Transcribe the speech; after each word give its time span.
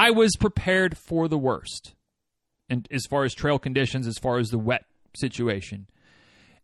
I 0.00 0.12
was 0.12 0.34
prepared 0.34 0.96
for 0.96 1.28
the 1.28 1.36
worst, 1.36 1.94
and 2.70 2.88
as 2.90 3.04
far 3.04 3.24
as 3.24 3.34
trail 3.34 3.58
conditions, 3.58 4.06
as 4.06 4.16
far 4.16 4.38
as 4.38 4.48
the 4.48 4.56
wet 4.56 4.86
situation, 5.14 5.88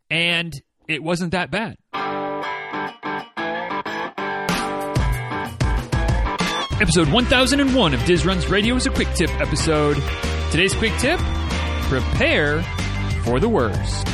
and 0.09 0.59
it 0.87 1.03
wasn't 1.03 1.33
that 1.33 1.51
bad. 1.51 1.77
Episode 6.81 7.09
1001 7.09 7.93
of 7.93 8.03
Diz 8.05 8.25
Runs 8.25 8.47
Radio 8.47 8.73
is 8.73 8.87
a 8.87 8.89
quick 8.89 9.13
tip 9.13 9.29
episode. 9.39 10.01
Today's 10.49 10.73
quick 10.73 10.97
tip 10.97 11.19
prepare 11.89 12.63
for 13.23 13.39
the 13.39 13.49
worst. 13.49 14.07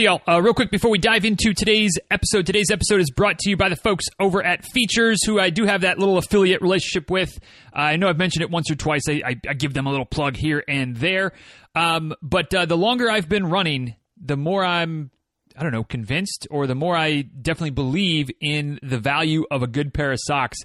Hey 0.00 0.04
y'all, 0.04 0.22
uh, 0.26 0.40
real 0.40 0.54
quick 0.54 0.70
before 0.70 0.90
we 0.90 0.96
dive 0.96 1.26
into 1.26 1.52
today's 1.52 1.98
episode, 2.10 2.46
today's 2.46 2.70
episode 2.70 3.02
is 3.02 3.10
brought 3.10 3.38
to 3.40 3.50
you 3.50 3.58
by 3.58 3.68
the 3.68 3.76
folks 3.76 4.06
over 4.18 4.42
at 4.42 4.64
Feetures, 4.64 5.18
who 5.26 5.38
I 5.38 5.50
do 5.50 5.66
have 5.66 5.82
that 5.82 5.98
little 5.98 6.16
affiliate 6.16 6.62
relationship 6.62 7.10
with. 7.10 7.38
Uh, 7.66 7.80
I 7.80 7.96
know 7.96 8.08
I've 8.08 8.16
mentioned 8.16 8.42
it 8.42 8.50
once 8.50 8.70
or 8.70 8.76
twice. 8.76 9.02
I, 9.10 9.20
I, 9.22 9.36
I 9.46 9.52
give 9.52 9.74
them 9.74 9.86
a 9.86 9.90
little 9.90 10.06
plug 10.06 10.36
here 10.36 10.64
and 10.66 10.96
there. 10.96 11.32
Um, 11.74 12.14
but 12.22 12.54
uh, 12.54 12.64
the 12.64 12.78
longer 12.78 13.10
I've 13.10 13.28
been 13.28 13.44
running, 13.44 13.94
the 14.16 14.38
more 14.38 14.64
I'm, 14.64 15.10
I 15.54 15.62
don't 15.62 15.72
know, 15.72 15.84
convinced, 15.84 16.46
or 16.50 16.66
the 16.66 16.74
more 16.74 16.96
I 16.96 17.20
definitely 17.20 17.72
believe 17.72 18.30
in 18.40 18.78
the 18.82 18.98
value 18.98 19.44
of 19.50 19.62
a 19.62 19.66
good 19.66 19.92
pair 19.92 20.12
of 20.12 20.18
socks. 20.22 20.56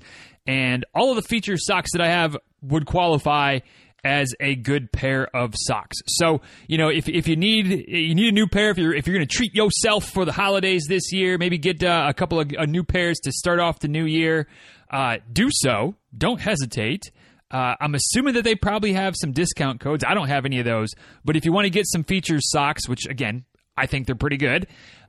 And 0.48 0.86
all 0.96 1.10
of 1.10 1.18
the 1.18 1.28
feature 1.28 1.58
socks 1.58 1.92
that 1.92 2.00
I 2.00 2.08
have 2.08 2.38
would 2.62 2.86
qualify 2.86 3.60
as 4.06 4.34
a 4.40 4.56
good 4.56 4.92
pair 4.92 5.36
of 5.36 5.56
socks. 5.58 5.98
So, 6.08 6.42
you 6.68 6.78
know, 6.78 6.90
if, 6.90 7.10
if 7.10 7.28
you 7.28 7.36
need 7.36 7.86
you 7.88 8.14
need 8.14 8.30
a 8.30 8.32
new 8.32 8.48
pair, 8.48 8.70
if 8.70 8.78
you're 8.78 8.94
if 8.94 9.08
you're 9.08 9.16
going 9.18 9.28
to 9.28 9.36
treat 9.36 9.54
yourself 9.56 10.06
for 10.06 10.24
the 10.24 10.32
holidays 10.32 10.86
this 10.88 11.12
year, 11.12 11.38
maybe 11.38 11.58
get 11.58 11.84
uh, 11.84 12.06
a 12.08 12.14
couple 12.14 12.40
of 12.40 12.52
uh, 12.58 12.66
new 12.66 12.84
pairs 12.84 13.18
to 13.24 13.32
start 13.32 13.60
off 13.60 13.80
the 13.80 13.88
new 13.88 14.06
year. 14.06 14.48
Uh, 14.92 15.18
do 15.34 15.50
so. 15.52 15.96
Don't 16.16 16.40
hesitate. 16.40 17.12
Uh, 17.50 17.76
I'm 17.82 17.96
assuming 17.96 18.36
that 18.36 18.44
they 18.44 18.56
probably 18.56 18.94
have 18.94 19.16
some 19.20 19.32
discount 19.32 19.80
codes. 19.80 20.04
I 20.08 20.14
don't 20.14 20.28
have 20.28 20.46
any 20.46 20.60
of 20.60 20.66
those, 20.66 20.90
but 21.24 21.36
if 21.36 21.46
you 21.46 21.52
want 21.52 21.66
to 21.66 21.70
get 21.70 21.86
some 21.88 22.04
Feetures 22.04 22.50
socks, 22.52 22.88
which 22.88 23.08
again 23.08 23.46
I 23.76 23.88
think 23.88 24.06
they're 24.06 24.16
pretty 24.16 24.38
good, 24.38 24.68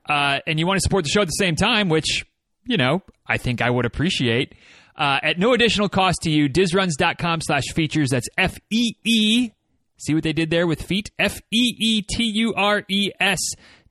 uh, 0.09 0.39
and 0.47 0.59
you 0.59 0.65
want 0.65 0.77
to 0.77 0.81
support 0.81 1.03
the 1.03 1.09
show 1.09 1.21
at 1.21 1.27
the 1.27 1.31
same 1.31 1.55
time, 1.55 1.87
which 1.87 2.25
you 2.65 2.77
know 2.77 3.03
I 3.27 3.37
think 3.37 3.61
I 3.61 3.69
would 3.69 3.85
appreciate. 3.85 4.55
Uh, 4.97 5.19
at 5.21 5.37
no 5.37 5.53
additional 5.53 5.89
cost 5.89 6.23
to 6.23 6.31
you, 6.31 6.49
dizruns.com 6.49 7.41
slash 7.41 7.65
feetures. 7.75 8.09
That's 8.09 8.27
F 8.37 8.57
E 8.71 8.93
E. 9.03 9.51
See 9.97 10.13
what 10.13 10.23
they 10.23 10.33
did 10.33 10.49
there 10.49 10.67
with 10.67 10.81
feet? 10.81 11.11
F 11.19 11.39
E 11.51 11.75
E 11.79 12.01
T 12.01 12.23
U 12.23 12.53
R 12.55 12.83
E 12.89 13.11
S. 13.19 13.39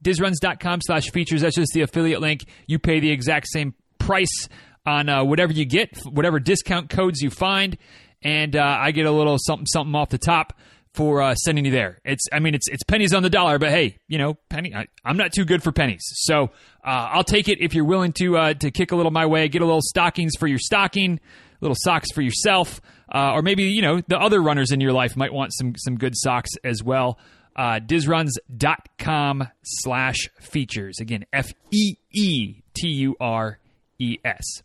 Dizruns.com 0.04 0.80
slash 0.82 1.10
feetures. 1.10 1.42
That's 1.42 1.56
just 1.56 1.72
the 1.72 1.82
affiliate 1.82 2.20
link. 2.20 2.44
You 2.66 2.78
pay 2.78 3.00
the 3.00 3.10
exact 3.10 3.46
same 3.48 3.74
price 3.98 4.48
on 4.84 5.08
uh, 5.08 5.24
whatever 5.24 5.52
you 5.52 5.64
get, 5.64 5.96
whatever 6.04 6.38
discount 6.38 6.90
codes 6.90 7.20
you 7.20 7.30
find. 7.30 7.76
And 8.22 8.56
uh, 8.56 8.78
I 8.80 8.90
get 8.92 9.06
a 9.06 9.12
little 9.12 9.36
something, 9.38 9.66
something 9.66 9.94
off 9.94 10.08
the 10.08 10.18
top 10.18 10.52
for 10.96 11.20
uh, 11.20 11.34
sending 11.34 11.66
you 11.66 11.70
there. 11.70 12.00
It's, 12.04 12.24
I 12.32 12.40
mean, 12.40 12.54
it's 12.54 12.66
it's 12.68 12.82
pennies 12.82 13.12
on 13.12 13.22
the 13.22 13.30
dollar, 13.30 13.58
but 13.58 13.68
hey, 13.68 13.98
you 14.08 14.18
know, 14.18 14.34
penny. 14.48 14.74
I, 14.74 14.86
am 15.04 15.16
not 15.16 15.32
too 15.32 15.44
good 15.44 15.62
for 15.62 15.70
pennies, 15.70 16.02
so 16.06 16.44
uh, 16.84 17.10
I'll 17.12 17.24
take 17.24 17.48
it 17.48 17.60
if 17.60 17.74
you're 17.74 17.84
willing 17.84 18.12
to 18.14 18.36
uh, 18.36 18.54
to 18.54 18.70
kick 18.70 18.92
a 18.92 18.96
little 18.96 19.12
my 19.12 19.26
way, 19.26 19.46
get 19.48 19.62
a 19.62 19.66
little 19.66 19.82
stockings 19.82 20.32
for 20.38 20.46
your 20.46 20.58
stocking, 20.58 21.20
little 21.60 21.76
socks 21.78 22.10
for 22.12 22.22
yourself, 22.22 22.80
uh, 23.14 23.32
or 23.32 23.42
maybe 23.42 23.64
you 23.64 23.82
know 23.82 24.00
the 24.08 24.18
other 24.18 24.42
runners 24.42 24.72
in 24.72 24.80
your 24.80 24.92
life 24.92 25.16
might 25.16 25.32
want 25.32 25.52
some 25.54 25.74
some 25.76 25.96
good 25.96 26.14
socks 26.16 26.50
as 26.64 26.82
well. 26.82 27.18
Uh, 27.54 27.80
dizruns.com 27.80 29.48
slash 29.62 30.16
feetures. 30.40 30.98
Again, 31.00 31.24
F 31.32 31.52
E 31.70 31.96
E 32.12 32.62
T 32.74 32.88
U 32.88 33.16
R 33.20 33.58
E 33.98 34.18
S. 34.24 34.62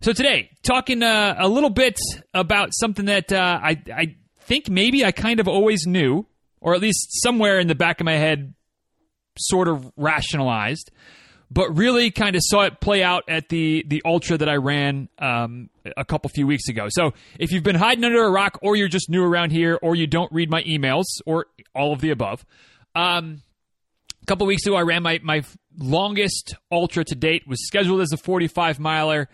So 0.00 0.12
today, 0.12 0.50
talking 0.62 1.02
uh, 1.02 1.34
a 1.38 1.48
little 1.48 1.70
bit 1.70 1.98
about 2.32 2.70
something 2.72 3.06
that 3.06 3.32
uh, 3.32 3.58
I, 3.60 3.82
I 3.92 4.16
think 4.48 4.68
maybe 4.68 5.04
I 5.04 5.12
kind 5.12 5.38
of 5.38 5.46
always 5.46 5.86
knew, 5.86 6.26
or 6.60 6.74
at 6.74 6.80
least 6.80 7.22
somewhere 7.22 7.60
in 7.60 7.68
the 7.68 7.74
back 7.74 8.00
of 8.00 8.04
my 8.04 8.16
head, 8.16 8.54
sort 9.38 9.68
of 9.68 9.92
rationalized, 9.96 10.90
but 11.50 11.76
really 11.76 12.10
kind 12.10 12.34
of 12.34 12.42
saw 12.44 12.62
it 12.62 12.80
play 12.80 13.02
out 13.02 13.24
at 13.28 13.48
the 13.48 13.84
the 13.86 14.02
ultra 14.04 14.36
that 14.38 14.48
I 14.48 14.56
ran 14.56 15.08
um, 15.18 15.70
a 15.96 16.04
couple 16.04 16.28
few 16.30 16.46
weeks 16.46 16.68
ago. 16.68 16.86
So 16.88 17.12
if 17.38 17.52
you've 17.52 17.62
been 17.62 17.76
hiding 17.76 18.04
under 18.04 18.24
a 18.24 18.30
rock, 18.30 18.58
or 18.62 18.74
you're 18.74 18.88
just 18.88 19.08
new 19.08 19.22
around 19.22 19.52
here, 19.52 19.78
or 19.80 19.94
you 19.94 20.06
don't 20.06 20.32
read 20.32 20.50
my 20.50 20.62
emails, 20.64 21.04
or 21.26 21.46
all 21.74 21.92
of 21.92 22.00
the 22.00 22.10
above, 22.10 22.44
um, 22.94 23.42
a 24.22 24.26
couple 24.26 24.46
weeks 24.46 24.66
ago 24.66 24.76
I 24.76 24.82
ran 24.82 25.02
my 25.02 25.20
my 25.22 25.42
longest 25.78 26.54
ultra 26.72 27.04
to 27.04 27.14
date. 27.14 27.46
Was 27.46 27.66
scheduled 27.66 28.00
as 28.00 28.12
a 28.12 28.16
45 28.16 28.80
miler 28.80 29.28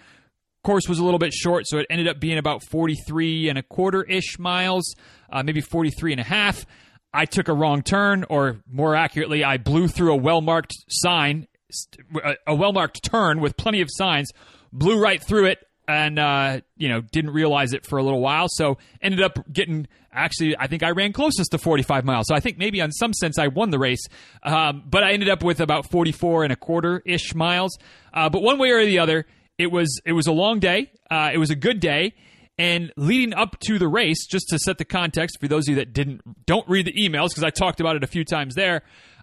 course 0.64 0.88
was 0.88 0.98
a 0.98 1.04
little 1.04 1.20
bit 1.20 1.32
short, 1.32 1.68
so 1.68 1.78
it 1.78 1.86
ended 1.88 2.08
up 2.08 2.18
being 2.18 2.38
about 2.38 2.64
43 2.64 3.48
and 3.48 3.58
a 3.58 3.62
quarter 3.62 4.02
ish 4.02 4.38
miles, 4.38 4.96
uh, 5.30 5.42
maybe 5.44 5.60
43 5.60 6.12
and 6.12 6.20
a 6.20 6.24
half. 6.24 6.66
I 7.12 7.26
took 7.26 7.46
a 7.46 7.54
wrong 7.54 7.82
turn, 7.82 8.24
or 8.28 8.56
more 8.68 8.96
accurately, 8.96 9.44
I 9.44 9.56
blew 9.58 9.86
through 9.86 10.12
a 10.12 10.16
well 10.16 10.40
marked 10.40 10.74
sign, 10.88 11.46
a 12.46 12.54
well 12.54 12.72
marked 12.72 13.04
turn 13.04 13.40
with 13.40 13.56
plenty 13.56 13.80
of 13.80 13.88
signs, 13.90 14.32
blew 14.72 15.00
right 15.00 15.22
through 15.22 15.46
it, 15.46 15.64
and 15.86 16.18
uh, 16.18 16.60
you 16.76 16.88
know 16.88 17.00
didn't 17.00 17.30
realize 17.30 17.72
it 17.72 17.86
for 17.86 17.98
a 17.98 18.02
little 18.02 18.20
while. 18.20 18.46
So 18.48 18.78
ended 19.00 19.22
up 19.22 19.38
getting 19.52 19.86
actually 20.12 20.56
I 20.58 20.66
think 20.66 20.82
I 20.82 20.90
ran 20.90 21.12
closest 21.12 21.50
to 21.52 21.58
45 21.58 22.04
miles. 22.04 22.26
So 22.28 22.34
I 22.34 22.40
think 22.40 22.58
maybe 22.58 22.80
on 22.80 22.90
some 22.90 23.12
sense 23.12 23.38
I 23.38 23.48
won 23.48 23.70
the 23.70 23.78
race, 23.78 24.04
um, 24.42 24.82
but 24.86 25.02
I 25.04 25.12
ended 25.12 25.28
up 25.28 25.42
with 25.42 25.60
about 25.60 25.90
44 25.90 26.44
and 26.44 26.52
a 26.52 26.56
quarter 26.56 27.02
ish 27.04 27.34
miles. 27.34 27.78
Uh, 28.12 28.28
but 28.28 28.42
one 28.42 28.58
way 28.58 28.70
or 28.70 28.84
the 28.84 28.98
other, 28.98 29.26
it 29.58 29.68
was 29.68 30.00
it 30.04 30.12
was 30.12 30.26
a 30.26 30.32
long 30.32 30.60
day. 30.60 30.90
Uh, 31.10 31.30
it 31.32 31.38
was 31.38 31.50
a 31.50 31.56
good 31.56 31.80
day. 31.80 32.14
And 32.56 32.92
leading 32.96 33.34
up 33.34 33.58
to 33.66 33.80
the 33.80 33.88
race, 33.88 34.26
just 34.26 34.48
to 34.50 34.60
set 34.60 34.78
the 34.78 34.84
context 34.84 35.38
for 35.40 35.48
those 35.48 35.66
of 35.66 35.70
you 35.70 35.76
that 35.76 35.92
didn't 35.92 36.46
don't 36.46 36.68
read 36.68 36.86
the 36.86 36.92
emails 36.92 37.30
because 37.30 37.42
I 37.42 37.50
talked 37.50 37.80
about 37.80 37.96
it 37.96 38.04
a 38.04 38.06
few 38.06 38.24
times 38.24 38.54
there, 38.54 38.82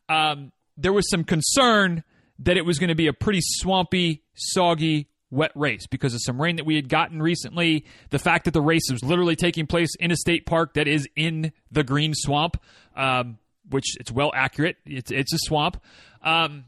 um, 0.09 0.51
there 0.75 0.91
was 0.91 1.09
some 1.09 1.23
concern 1.23 2.03
that 2.39 2.57
it 2.57 2.65
was 2.65 2.77
going 2.77 2.89
to 2.89 2.95
be 2.95 3.07
a 3.07 3.13
pretty 3.13 3.39
swampy, 3.41 4.23
soggy, 4.33 5.07
wet 5.29 5.51
race 5.55 5.87
because 5.87 6.13
of 6.13 6.19
some 6.21 6.41
rain 6.41 6.57
that 6.57 6.65
we 6.65 6.75
had 6.75 6.89
gotten 6.89 7.21
recently. 7.21 7.85
The 8.09 8.19
fact 8.19 8.45
that 8.45 8.51
the 8.51 8.61
race 8.61 8.89
was 8.91 9.01
literally 9.03 9.37
taking 9.37 9.65
place 9.65 9.95
in 9.99 10.11
a 10.11 10.15
state 10.17 10.45
park 10.45 10.73
that 10.73 10.87
is 10.87 11.07
in 11.15 11.53
the 11.71 11.83
green 11.83 12.13
swamp, 12.13 12.61
um, 12.95 13.37
which 13.69 13.95
it's 13.99 14.11
well 14.11 14.31
accurate. 14.35 14.75
It's 14.85 15.11
it's 15.11 15.33
a 15.33 15.39
swamp. 15.39 15.81
Um, 16.21 16.65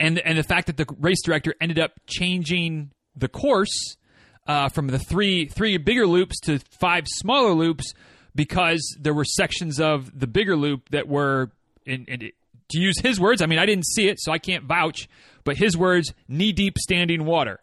and 0.00 0.18
and 0.18 0.36
the 0.36 0.42
fact 0.42 0.66
that 0.66 0.76
the 0.76 0.86
race 0.98 1.22
director 1.22 1.54
ended 1.60 1.78
up 1.78 1.92
changing 2.06 2.90
the 3.14 3.28
course 3.28 3.96
uh, 4.46 4.68
from 4.70 4.88
the 4.88 4.98
three 4.98 5.46
three 5.46 5.76
bigger 5.76 6.06
loops 6.06 6.40
to 6.40 6.58
five 6.80 7.04
smaller 7.06 7.52
loops 7.52 7.92
because 8.34 8.96
there 8.98 9.14
were 9.14 9.24
sections 9.24 9.78
of 9.78 10.18
the 10.18 10.26
bigger 10.26 10.56
loop 10.56 10.88
that 10.90 11.06
were 11.06 11.52
in, 11.84 12.06
to 12.06 12.78
use 12.78 12.98
his 13.00 13.20
words. 13.20 13.42
I 13.42 13.46
mean, 13.46 13.58
I 13.58 13.66
didn't 13.66 13.86
see 13.86 14.08
it, 14.08 14.20
so 14.20 14.32
I 14.32 14.38
can't 14.38 14.64
vouch. 14.64 15.08
But 15.44 15.56
his 15.56 15.76
words, 15.76 16.12
knee 16.28 16.52
deep 16.52 16.78
standing 16.78 17.24
water. 17.24 17.60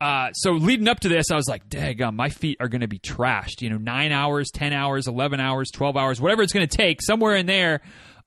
Uh, 0.00 0.32
so 0.32 0.52
leading 0.52 0.88
up 0.88 1.00
to 1.00 1.08
this, 1.08 1.30
I 1.30 1.36
was 1.36 1.48
like, 1.48 1.68
"Daggum, 1.68 2.14
my 2.14 2.30
feet 2.30 2.56
are 2.60 2.68
going 2.68 2.80
to 2.80 2.88
be 2.88 2.98
trashed." 2.98 3.60
You 3.60 3.70
know, 3.70 3.76
nine 3.76 4.12
hours, 4.12 4.50
ten 4.50 4.72
hours, 4.72 5.06
eleven 5.06 5.40
hours, 5.40 5.70
twelve 5.70 5.96
hours, 5.96 6.20
whatever 6.20 6.42
it's 6.42 6.52
going 6.52 6.66
to 6.66 6.76
take, 6.76 7.02
somewhere 7.02 7.36
in 7.36 7.46
there 7.46 7.82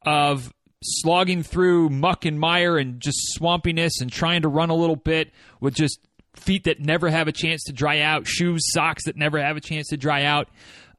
of 0.05 0.53
slogging 0.83 1.43
through 1.43 1.89
muck 1.89 2.25
and 2.25 2.39
mire 2.39 2.77
and 2.77 2.99
just 2.99 3.37
swampiness 3.39 4.01
and 4.01 4.11
trying 4.11 4.41
to 4.43 4.47
run 4.47 4.69
a 4.69 4.75
little 4.75 4.95
bit 4.95 5.31
with 5.59 5.73
just 5.73 5.99
feet 6.35 6.63
that 6.65 6.79
never 6.79 7.09
have 7.09 7.27
a 7.27 7.31
chance 7.31 7.63
to 7.63 7.73
dry 7.73 7.99
out, 7.99 8.27
shoes, 8.27 8.61
socks 8.71 9.05
that 9.05 9.15
never 9.15 9.41
have 9.41 9.57
a 9.57 9.61
chance 9.61 9.89
to 9.89 9.97
dry 9.97 10.23
out. 10.23 10.47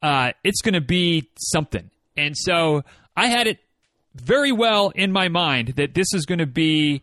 Uh, 0.03 0.33
it's 0.43 0.61
going 0.63 0.75
to 0.75 0.81
be 0.81 1.31
something. 1.37 1.91
And 2.17 2.37
so 2.37 2.85
I 3.17 3.27
had 3.27 3.47
it 3.47 3.59
very 4.15 4.53
well 4.53 4.91
in 4.95 5.13
my 5.13 5.29
mind 5.29 5.75
that 5.77 5.95
this 5.95 6.13
is 6.15 6.25
going 6.27 6.39
to 6.39 6.47
be 6.47 7.03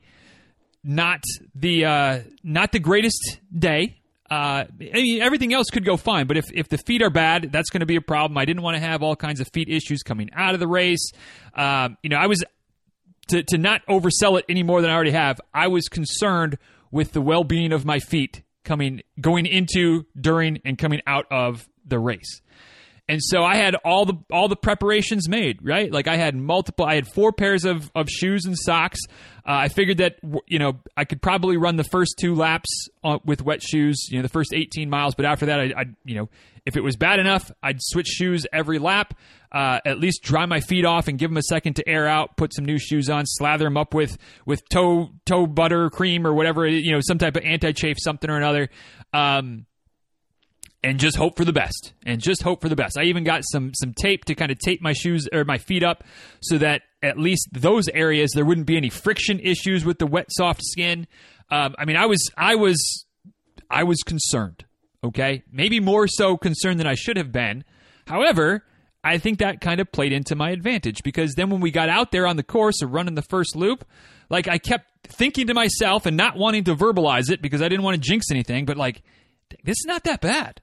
not 0.84 1.22
the 1.54 1.86
uh, 1.86 2.20
not 2.44 2.72
the 2.72 2.80
greatest 2.80 3.40
day. 3.58 3.98
Uh, 4.30 4.64
I 4.80 4.94
mean, 4.94 5.22
everything 5.22 5.54
else 5.54 5.70
could 5.70 5.84
go 5.84 5.98
fine, 5.98 6.26
but 6.26 6.38
if, 6.38 6.46
if 6.54 6.70
the 6.70 6.78
feet 6.78 7.02
are 7.02 7.10
bad, 7.10 7.52
that's 7.52 7.70
going 7.70 7.82
to 7.82 7.86
be 7.86 7.98
a 7.98 8.02
problem. 8.02 8.38
I 8.38 8.46
didn't 8.46 8.64
want 8.64 8.76
to 8.76 8.82
have 8.82 9.04
all 9.04 9.14
kinds 9.14 9.42
of 9.42 9.50
feet 9.50 9.68
issues 9.68 10.04
coming 10.04 10.30
out 10.34 10.54
of 10.54 10.62
the 10.62 10.70
race. 10.70 11.12
Um, 11.54 11.98
you 12.02 12.10
know, 12.10 12.16
I 12.16 12.28
was 12.28 12.42
to, 13.28 13.44
to 13.44 13.58
not 13.58 13.86
oversell 13.88 14.40
it 14.40 14.46
any 14.50 14.64
more 14.64 14.82
than 14.82 14.90
I 14.90 14.94
already 14.94 15.12
have, 15.12 15.40
I 15.54 15.68
was 15.68 15.88
concerned 15.88 16.58
with 16.92 17.14
the 17.14 17.22
well 17.22 17.44
being 17.44 17.72
of 17.72 17.86
my 17.86 18.00
feet 18.00 18.44
coming 18.64 19.02
going 19.20 19.46
into, 19.46 20.06
during, 20.20 20.60
and 20.66 20.78
coming 20.78 21.02
out 21.08 21.26
of 21.32 21.68
the 21.86 22.00
race. 22.00 22.42
And 23.08 23.22
so 23.22 23.44
I 23.44 23.56
had 23.56 23.76
all 23.84 24.06
the 24.06 24.14
all 24.32 24.48
the 24.48 24.56
preparations 24.56 25.28
made, 25.28 25.60
right? 25.64 25.92
Like 25.92 26.08
I 26.08 26.16
had 26.16 26.36
multiple, 26.36 26.86
I 26.86 26.96
had 26.96 27.08
four 27.08 27.34
pairs 27.34 27.66
of, 27.66 27.92
of 27.94 28.10
shoes 28.10 28.46
and 28.46 28.58
socks. 28.58 29.00
Uh, 29.46 29.66
I 29.66 29.68
figured 29.68 29.98
that 29.98 30.18
you 30.48 30.60
know 30.60 30.80
I 30.96 31.04
could 31.04 31.22
probably 31.22 31.58
run 31.58 31.76
the 31.76 31.84
first 31.84 32.16
two 32.20 32.36
laps 32.36 32.70
uh, 33.04 33.20
with 33.26 33.42
wet 33.42 33.62
shoes, 33.62 34.08
you 34.10 34.18
know, 34.18 34.22
the 34.22 34.30
first 34.30 34.54
18 34.54 34.90
miles. 34.90 35.16
But 35.16 35.26
after 35.26 35.48
that, 35.48 35.60
I, 35.60 35.64
I 35.76 35.86
you 36.06 36.16
know, 36.16 36.30
if 36.66 36.78
it 36.78 36.82
was 36.82 36.96
bad 36.96 37.20
enough, 37.20 37.52
I'd 37.62 37.82
switch 37.82 38.08
shoes 38.08 38.46
every 38.54 38.80
lap. 38.80 39.14
Uh, 39.52 39.80
at 39.84 40.00
least 40.00 40.24
dry 40.24 40.46
my 40.46 40.62
feet 40.62 40.86
off 40.86 41.10
and 41.10 41.20
give 41.20 41.30
them 41.30 41.38
a 41.38 41.44
second 41.44 41.76
to 41.76 41.90
air 41.90 42.08
out. 42.08 42.38
Put 42.38 42.54
some 42.54 42.64
new 42.64 42.78
shoes 42.80 43.10
on, 43.10 43.26
slather 43.26 43.66
them 43.66 43.76
up 43.76 43.94
with 43.94 44.18
with 44.46 44.62
toe 44.70 45.10
toe 45.26 45.48
butter 45.48 45.90
cream 45.90 46.26
or 46.26 46.34
whatever, 46.34 46.66
you 46.66 46.94
know, 46.94 47.02
some 47.02 47.18
type 47.18 47.36
of 47.36 47.44
anti 47.44 47.74
chafe 47.74 47.98
something 48.00 48.30
or 48.30 48.38
another. 48.38 48.70
Um, 49.12 49.66
and 50.84 51.00
just 51.00 51.16
hope 51.16 51.38
for 51.38 51.46
the 51.46 51.54
best 51.54 51.94
and 52.06 52.20
just 52.20 52.42
hope 52.42 52.62
for 52.62 52.70
the 52.70 52.76
best. 52.76 52.98
I 52.98 53.04
even 53.04 53.24
got 53.24 53.44
some 53.46 53.74
some 53.74 53.94
tape 53.94 54.26
to 54.26 54.36
kind 54.36 54.52
of 54.52 54.60
tape 54.60 54.82
my 54.82 54.94
shoes 54.94 55.28
or 55.32 55.46
my 55.46 55.58
feet 55.58 55.84
up 55.84 56.04
so 56.42 56.58
that 56.58 56.84
at 57.04 57.18
least 57.18 57.50
those 57.52 57.88
areas 57.90 58.32
there 58.34 58.46
wouldn't 58.46 58.68
be 58.68 58.78
any 58.78 58.90
friction 58.90 59.40
issues 59.40 59.86
with 59.86 60.00
the 60.00 60.08
wet 60.08 60.28
soft 60.30 60.62
skin. 60.64 61.08
Um, 61.50 61.76
I 61.78 61.86
mean, 61.86 61.98
I 61.98 62.06
was 62.06 62.30
I 62.38 62.56
was 62.56 63.06
I 63.70 63.84
was 63.84 64.02
concerned. 64.04 64.66
Okay, 65.04 65.44
maybe 65.52 65.80
more 65.80 66.08
so 66.08 66.38
concerned 66.38 66.80
than 66.80 66.88
I 66.88 66.96
should 66.96 67.18
have 67.18 67.32
been. 67.32 67.64
However, 68.06 68.64
I 69.04 69.18
think 69.18 69.40
that 69.40 69.62
kind 69.62 69.82
of 69.82 69.92
played 69.92 70.14
into 70.14 70.36
my 70.36 70.52
advantage 70.52 71.02
because 71.04 71.34
then 71.34 71.50
when 71.50 71.60
we 71.60 71.72
got 71.72 71.90
out 71.90 72.12
there 72.12 72.28
on 72.28 72.38
the 72.38 72.44
course 72.44 72.84
or 72.84 72.88
running 72.88 73.16
the 73.16 73.24
first 73.24 73.56
loop, 73.56 73.84
like 74.30 74.48
I 74.48 74.60
kept 74.60 75.08
thinking 75.08 75.48
to 75.48 75.56
myself 75.56 76.06
and 76.06 76.16
not 76.16 76.38
wanting 76.38 76.66
to 76.66 76.76
verbalize 76.76 77.32
it 77.32 77.42
because 77.42 77.64
I 77.64 77.70
didn't 77.70 77.84
want 77.84 77.96
to 77.96 78.10
jinx 78.10 78.28
anything, 78.30 78.66
but 78.66 78.78
like 78.78 79.02
this 79.64 79.78
is 79.80 79.86
not 79.88 80.04
that 80.04 80.22
bad. 80.22 80.62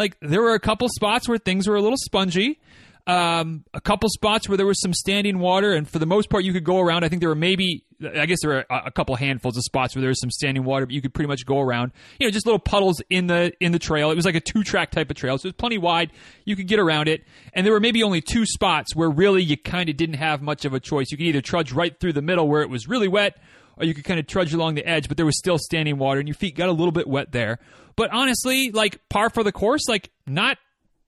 Like 0.00 0.16
there 0.20 0.40
were 0.40 0.54
a 0.54 0.60
couple 0.60 0.88
spots 0.88 1.28
where 1.28 1.36
things 1.36 1.68
were 1.68 1.76
a 1.76 1.82
little 1.82 1.98
spongy. 1.98 2.58
Um, 3.06 3.64
a 3.74 3.80
couple 3.82 4.08
spots 4.08 4.48
where 4.48 4.56
there 4.56 4.66
was 4.66 4.80
some 4.80 4.94
standing 4.94 5.40
water, 5.40 5.74
and 5.74 5.86
for 5.86 5.98
the 5.98 6.06
most 6.06 6.30
part, 6.30 6.42
you 6.42 6.54
could 6.54 6.64
go 6.64 6.78
around. 6.78 7.04
I 7.04 7.08
think 7.08 7.20
there 7.20 7.28
were 7.28 7.34
maybe, 7.34 7.84
I 8.02 8.24
guess 8.24 8.38
there 8.40 8.50
were 8.50 8.66
a, 8.70 8.86
a 8.86 8.90
couple 8.90 9.14
handfuls 9.16 9.58
of 9.58 9.62
spots 9.62 9.94
where 9.94 10.00
there 10.00 10.08
was 10.08 10.20
some 10.20 10.30
standing 10.30 10.64
water, 10.64 10.86
but 10.86 10.94
you 10.94 11.02
could 11.02 11.12
pretty 11.12 11.28
much 11.28 11.44
go 11.44 11.60
around. 11.60 11.92
You 12.18 12.26
know, 12.26 12.30
just 12.30 12.46
little 12.46 12.58
puddles 12.58 13.02
in 13.10 13.26
the 13.26 13.52
in 13.60 13.72
the 13.72 13.78
trail. 13.78 14.10
It 14.10 14.14
was 14.14 14.24
like 14.24 14.36
a 14.36 14.40
two 14.40 14.62
track 14.62 14.90
type 14.90 15.10
of 15.10 15.16
trail, 15.16 15.36
so 15.36 15.48
it 15.48 15.50
was 15.50 15.56
plenty 15.58 15.76
wide. 15.76 16.12
You 16.46 16.56
could 16.56 16.66
get 16.66 16.78
around 16.78 17.08
it, 17.08 17.24
and 17.52 17.66
there 17.66 17.74
were 17.74 17.80
maybe 17.80 18.02
only 18.02 18.22
two 18.22 18.46
spots 18.46 18.96
where 18.96 19.10
really 19.10 19.42
you 19.42 19.58
kind 19.58 19.90
of 19.90 19.98
didn't 19.98 20.16
have 20.16 20.40
much 20.40 20.64
of 20.64 20.72
a 20.72 20.80
choice. 20.80 21.10
You 21.10 21.18
could 21.18 21.26
either 21.26 21.42
trudge 21.42 21.72
right 21.72 21.98
through 22.00 22.14
the 22.14 22.22
middle 22.22 22.48
where 22.48 22.62
it 22.62 22.70
was 22.70 22.88
really 22.88 23.08
wet, 23.08 23.36
or 23.80 23.84
you 23.84 23.94
could 23.94 24.04
kind 24.04 24.20
of 24.20 24.26
trudge 24.26 24.52
along 24.54 24.74
the 24.74 24.86
edge, 24.86 25.08
but 25.08 25.16
there 25.16 25.26
was 25.26 25.38
still 25.38 25.58
standing 25.58 25.98
water, 25.98 26.20
and 26.20 26.28
your 26.28 26.34
feet 26.34 26.56
got 26.56 26.68
a 26.68 26.72
little 26.72 26.92
bit 26.92 27.06
wet 27.06 27.32
there. 27.32 27.58
But 27.96 28.10
honestly, 28.12 28.70
like 28.70 29.00
par 29.08 29.30
for 29.30 29.42
the 29.42 29.52
course, 29.52 29.88
like 29.88 30.10
not 30.26 30.58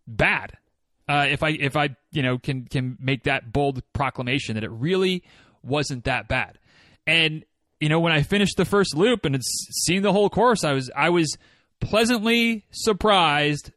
bad. 0.07 0.59
Uh, 1.09 1.27
if 1.29 1.43
I 1.43 1.51
if 1.51 1.77
I 1.77 1.97
you 2.11 2.23
know 2.23 2.39
can 2.39 2.65
can 2.65 2.97
make 3.01 3.25
that 3.25 3.53
bold 3.53 3.83
proclamation 3.93 4.55
that 4.55 4.65
it 4.65 4.71
really 4.71 5.23
wasn't 5.63 6.05
that 6.05 6.29
bad, 6.29 6.59
and 7.07 7.45
you 7.81 7.89
know 7.89 8.01
when 8.01 8.13
I 8.13 8.23
finished 8.23 8.57
the 8.57 8.65
first 8.65 8.97
loop 8.97 9.25
and 9.25 9.35
it's 9.35 9.69
seen 9.85 10.03
the 10.03 10.13
whole 10.13 10.31
course, 10.31 10.65
I 10.65 10.73
was 10.73 10.91
I 10.97 11.11
was 11.11 11.37
pleasantly 11.81 12.65
surprised 12.71 13.73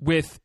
with 0.00 0.40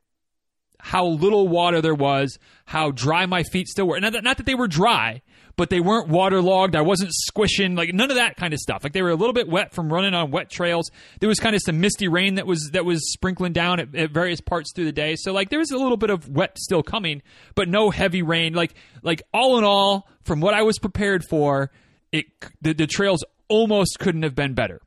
how 0.80 1.06
little 1.06 1.48
water 1.48 1.82
there 1.82 1.96
was, 1.96 2.40
how 2.66 2.92
dry 2.92 3.26
my 3.28 3.44
feet 3.44 3.68
still 3.68 3.88
were. 3.88 4.00
Not 4.00 4.14
that, 4.14 4.24
not 4.24 4.38
that 4.38 4.48
they 4.48 4.56
were 4.56 4.68
dry, 4.68 5.22
but 5.56 5.70
they 5.70 5.80
weren't 5.80 6.08
waterlogged. 6.08 6.76
I 6.76 6.82
wasn't 6.82 7.12
squishing, 7.14 7.76
like 7.76 7.94
none 7.94 8.10
of 8.10 8.18
that 8.18 8.36
kind 8.38 8.54
of 8.54 8.60
stuff. 8.60 8.84
Like 8.84 8.94
they 8.94 9.02
were 9.02 9.10
a 9.10 9.16
little 9.16 9.34
bit 9.34 9.48
wet 9.48 9.74
from 9.74 9.92
running 9.92 10.14
on 10.14 10.32
wet 10.32 10.50
trails. 10.50 10.90
There 11.20 11.30
was 11.30 11.40
kind 11.40 11.56
of 11.56 11.62
some 11.64 11.80
misty 11.80 12.08
rain 12.08 12.36
that 12.36 12.48
was 12.48 12.72
that 12.74 12.86
was 12.86 13.12
sprinkling 13.12 13.54
down 13.54 13.80
at, 13.80 13.96
at 13.96 14.12
various 14.12 14.42
parts 14.42 14.72
through 14.74 14.86
the 14.86 14.92
day. 14.92 15.16
So 15.16 15.34
like 15.34 15.50
there 15.50 15.60
was 15.60 15.72
a 15.72 15.78
little 15.78 15.98
bit 15.98 16.10
of 16.10 16.30
wet 16.30 16.58
still 16.58 16.84
coming, 16.84 17.22
but 17.56 17.68
no 17.68 17.90
heavy 17.90 18.22
rain. 18.22 18.54
Like 18.54 18.74
like 19.04 19.24
all 19.34 19.58
in 19.58 19.64
all, 19.64 20.08
from 20.24 20.42
what 20.42 20.54
I 20.54 20.64
was 20.64 20.80
prepared 20.80 21.24
for, 21.30 21.72
it 22.12 22.26
the, 22.62 22.74
the 22.74 22.88
trails 22.88 23.24
almost 23.48 24.00
couldn't 24.00 24.24
have 24.24 24.36
been 24.36 24.54
better. 24.54 24.82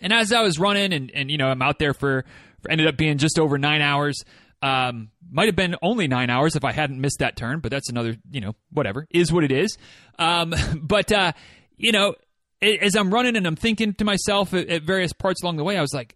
And 0.00 0.12
as 0.12 0.32
I 0.32 0.42
was 0.42 0.58
running, 0.58 0.92
and 0.92 1.10
and 1.12 1.30
you 1.30 1.38
know 1.38 1.48
I'm 1.48 1.62
out 1.62 1.78
there 1.78 1.92
for, 1.92 2.24
for 2.62 2.70
ended 2.70 2.86
up 2.86 2.96
being 2.96 3.18
just 3.18 3.38
over 3.38 3.58
nine 3.58 3.82
hours. 3.82 4.24
Um, 4.62 5.10
might 5.30 5.46
have 5.46 5.56
been 5.56 5.76
only 5.80 6.06
nine 6.06 6.28
hours 6.28 6.54
if 6.54 6.64
I 6.64 6.72
hadn't 6.72 7.00
missed 7.00 7.20
that 7.20 7.36
turn, 7.36 7.60
but 7.60 7.70
that's 7.70 7.88
another, 7.88 8.16
you 8.30 8.40
know, 8.40 8.54
whatever 8.70 9.06
is 9.10 9.32
what 9.32 9.44
it 9.44 9.52
is. 9.52 9.78
Um, 10.18 10.52
but 10.82 11.10
uh, 11.12 11.32
you 11.76 11.92
know, 11.92 12.14
as 12.62 12.94
I'm 12.94 13.12
running 13.12 13.36
and 13.36 13.46
I'm 13.46 13.56
thinking 13.56 13.94
to 13.94 14.04
myself 14.04 14.52
at, 14.52 14.68
at 14.68 14.82
various 14.82 15.12
parts 15.12 15.42
along 15.42 15.56
the 15.56 15.64
way, 15.64 15.78
I 15.78 15.80
was 15.80 15.94
like, 15.94 16.14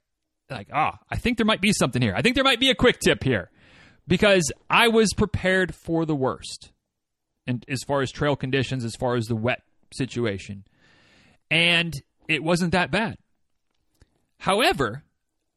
like, 0.51 0.69
ah, 0.73 0.93
oh, 0.95 1.07
I 1.11 1.17
think 1.17 1.39
there 1.39 1.47
might 1.47 1.63
be 1.63 1.73
something 1.73 2.03
here. 2.03 2.15
I 2.15 2.21
think 2.21 2.35
there 2.35 2.45
might 2.45 2.61
be 2.61 2.71
a 2.71 2.75
quick 2.75 3.01
tip 3.01 3.25
here 3.25 3.51
because 4.07 4.53
I 4.69 4.89
was 4.89 5.15
prepared 5.15 5.75
for 5.75 6.05
the 6.05 6.15
worst, 6.15 6.71
and 7.47 7.65
as 7.69 7.83
far 7.87 8.03
as 8.03 8.11
trail 8.11 8.37
conditions, 8.37 8.85
as 8.85 8.95
far 8.95 9.17
as 9.17 9.27
the 9.27 9.37
wet 9.37 9.63
situation, 9.93 10.65
and 11.51 11.95
it 12.29 12.43
wasn't 12.43 12.73
that 12.73 12.91
bad. 12.91 13.17
However, 14.39 15.05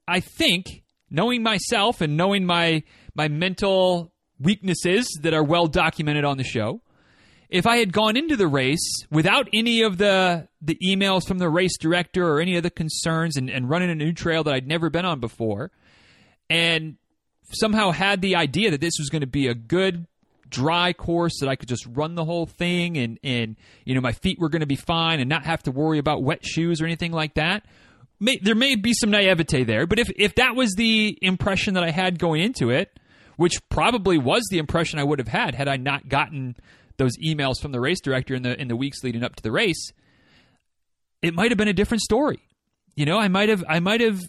I 0.08 0.22
think 0.22 0.84
knowing 1.10 1.44
myself 1.44 2.02
and 2.02 2.18
knowing 2.18 2.46
my 2.46 2.84
my 3.16 3.28
mental 3.28 4.12
weaknesses 4.40 5.08
that 5.22 5.34
are 5.34 5.44
well 5.44 5.68
documented 5.68 6.24
on 6.24 6.38
the 6.38 6.44
show, 6.44 6.82
if 7.50 7.66
I 7.66 7.78
had 7.78 7.94
gone 7.94 8.18
into 8.18 8.36
the 8.36 8.48
race 8.48 9.06
without 9.10 9.48
any 9.54 9.82
of 9.82 9.98
the 9.98 10.48
the 10.62 10.78
emails 10.84 11.28
from 11.28 11.38
the 11.38 11.50
race 11.50 11.78
director 11.78 12.28
or 12.28 12.40
any 12.40 12.58
of 12.58 12.64
the 12.64 12.70
concerns 12.70 13.38
and, 13.38 13.50
and 13.50 13.70
running 13.70 13.90
a 13.90 13.96
new 13.96 14.14
trail 14.14 14.44
that 14.44 14.54
I'd 14.54 14.68
never 14.68 14.90
been 14.90 15.06
on 15.06 15.20
before, 15.20 15.72
and 16.50 16.98
somehow 17.52 17.92
had 17.92 18.22
the 18.22 18.36
idea 18.36 18.72
that 18.72 18.82
this 18.82 18.98
was 19.00 19.10
going 19.10 19.22
to 19.22 19.28
be 19.28 19.48
a 19.48 19.54
good 19.54 20.06
dry 20.50 20.94
course 20.94 21.40
that 21.40 21.50
I 21.50 21.56
could 21.56 21.68
just 21.68 21.86
run 21.88 22.16
the 22.16 22.24
whole 22.24 22.46
thing 22.46 22.98
and 22.98 23.20
and 23.24 23.58
you 23.86 23.94
know 23.96 24.02
my 24.02 24.14
feet 24.14 24.40
were 24.40 24.50
going 24.50 24.62
to 24.62 24.66
be 24.66 24.78
fine 24.78 25.20
and 25.20 25.30
not 25.30 25.46
have 25.46 25.64
to 25.64 25.72
worry 25.72 26.00
about 26.00 26.24
wet 26.24 26.46
shoes 26.46 26.82
or 26.82 26.86
anything 26.86 27.12
like 27.12 27.34
that 27.34 27.66
may, 28.20 28.38
there 28.42 28.56
may 28.56 28.76
be 28.76 28.94
some 28.94 29.12
naivete 29.12 29.64
there, 29.64 29.88
but 29.88 30.00
if 30.00 30.10
if 30.16 30.36
that 30.36 30.56
was 30.56 30.74
the 30.76 31.18
impression 31.22 31.74
that 31.76 31.84
I 31.84 31.92
had 31.92 32.20
going 32.20 32.42
into 32.42 32.70
it, 32.70 33.00
which 33.36 33.58
probably 33.70 34.18
was 34.18 34.44
the 34.50 34.58
impression 34.58 35.00
I 35.00 35.04
would 35.04 35.20
have 35.20 35.28
had 35.28 35.56
had 35.56 35.68
I 35.68 35.78
not 35.78 36.10
gotten 36.10 36.56
those 36.98 37.18
emails 37.18 37.62
from 37.62 37.72
the 37.72 37.80
race 37.80 38.02
director 38.02 38.34
in 38.36 38.44
the 38.44 38.60
in 38.60 38.68
the 38.68 38.76
weeks 38.76 39.04
leading 39.04 39.24
up 39.24 39.36
to 39.36 39.44
the 39.44 39.52
race, 39.52 39.92
it 41.22 41.34
might 41.34 41.52
have 41.52 41.58
been 41.58 41.68
a 41.68 41.74
different 41.74 42.02
story. 42.02 42.40
You 42.96 43.06
know, 43.06 43.20
I 43.20 43.28
might 43.28 43.50
have 43.50 43.64
I 43.68 43.80
might 43.80 44.02
have 44.02 44.22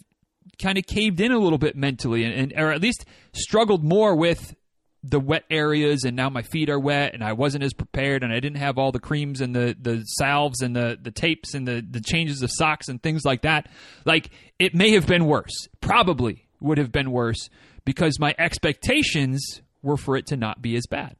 kind 0.61 0.77
of 0.77 0.85
caved 0.85 1.19
in 1.21 1.31
a 1.31 1.39
little 1.39 1.57
bit 1.57 1.75
mentally 1.75 2.23
and, 2.23 2.33
and 2.33 2.53
or 2.55 2.71
at 2.71 2.81
least 2.81 3.05
struggled 3.33 3.83
more 3.83 4.15
with 4.15 4.55
the 5.03 5.19
wet 5.19 5.45
areas 5.49 6.03
and 6.03 6.15
now 6.15 6.29
my 6.29 6.41
feet 6.41 6.69
are 6.69 6.79
wet 6.79 7.13
and 7.13 7.23
I 7.23 7.33
wasn't 7.33 7.63
as 7.63 7.73
prepared 7.73 8.23
and 8.23 8.33
I 8.33 8.39
didn't 8.39 8.57
have 8.57 8.77
all 8.77 8.91
the 8.91 8.99
creams 8.99 9.39
and 9.39 9.55
the, 9.55 9.75
the 9.79 10.03
salves 10.03 10.61
and 10.61 10.75
the, 10.75 10.97
the 11.01 11.11
tapes 11.11 11.53
and 11.53 11.67
the, 11.67 11.85
the 11.89 12.01
changes 12.01 12.41
of 12.41 12.51
socks 12.51 12.89
and 12.89 13.01
things 13.01 13.23
like 13.23 13.43
that. 13.43 13.69
Like 14.05 14.29
it 14.57 14.75
may 14.75 14.91
have 14.91 15.07
been 15.07 15.25
worse. 15.25 15.67
Probably 15.79 16.47
would 16.59 16.77
have 16.77 16.91
been 16.91 17.11
worse 17.11 17.49
because 17.85 18.19
my 18.19 18.35
expectations 18.37 19.61
were 19.81 19.97
for 19.97 20.17
it 20.17 20.27
to 20.27 20.37
not 20.37 20.61
be 20.61 20.75
as 20.75 20.85
bad. 20.85 21.15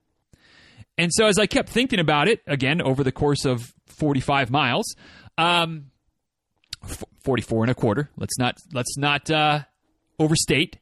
And 0.97 1.11
so 1.13 1.27
as 1.27 1.39
I 1.39 1.45
kept 1.45 1.69
thinking 1.69 1.99
about 1.99 2.27
it 2.27 2.41
again 2.45 2.81
over 2.81 3.05
the 3.05 3.13
course 3.13 3.45
of 3.45 3.73
45 3.87 4.51
miles, 4.51 4.93
um, 5.37 5.91
44 7.23 7.63
and 7.63 7.71
a 7.71 7.75
quarter, 7.75 8.09
let's 8.17 8.37
not, 8.37 8.57
let's 8.73 8.97
not, 8.97 9.31
uh, 9.31 9.61
overstate. 10.19 10.77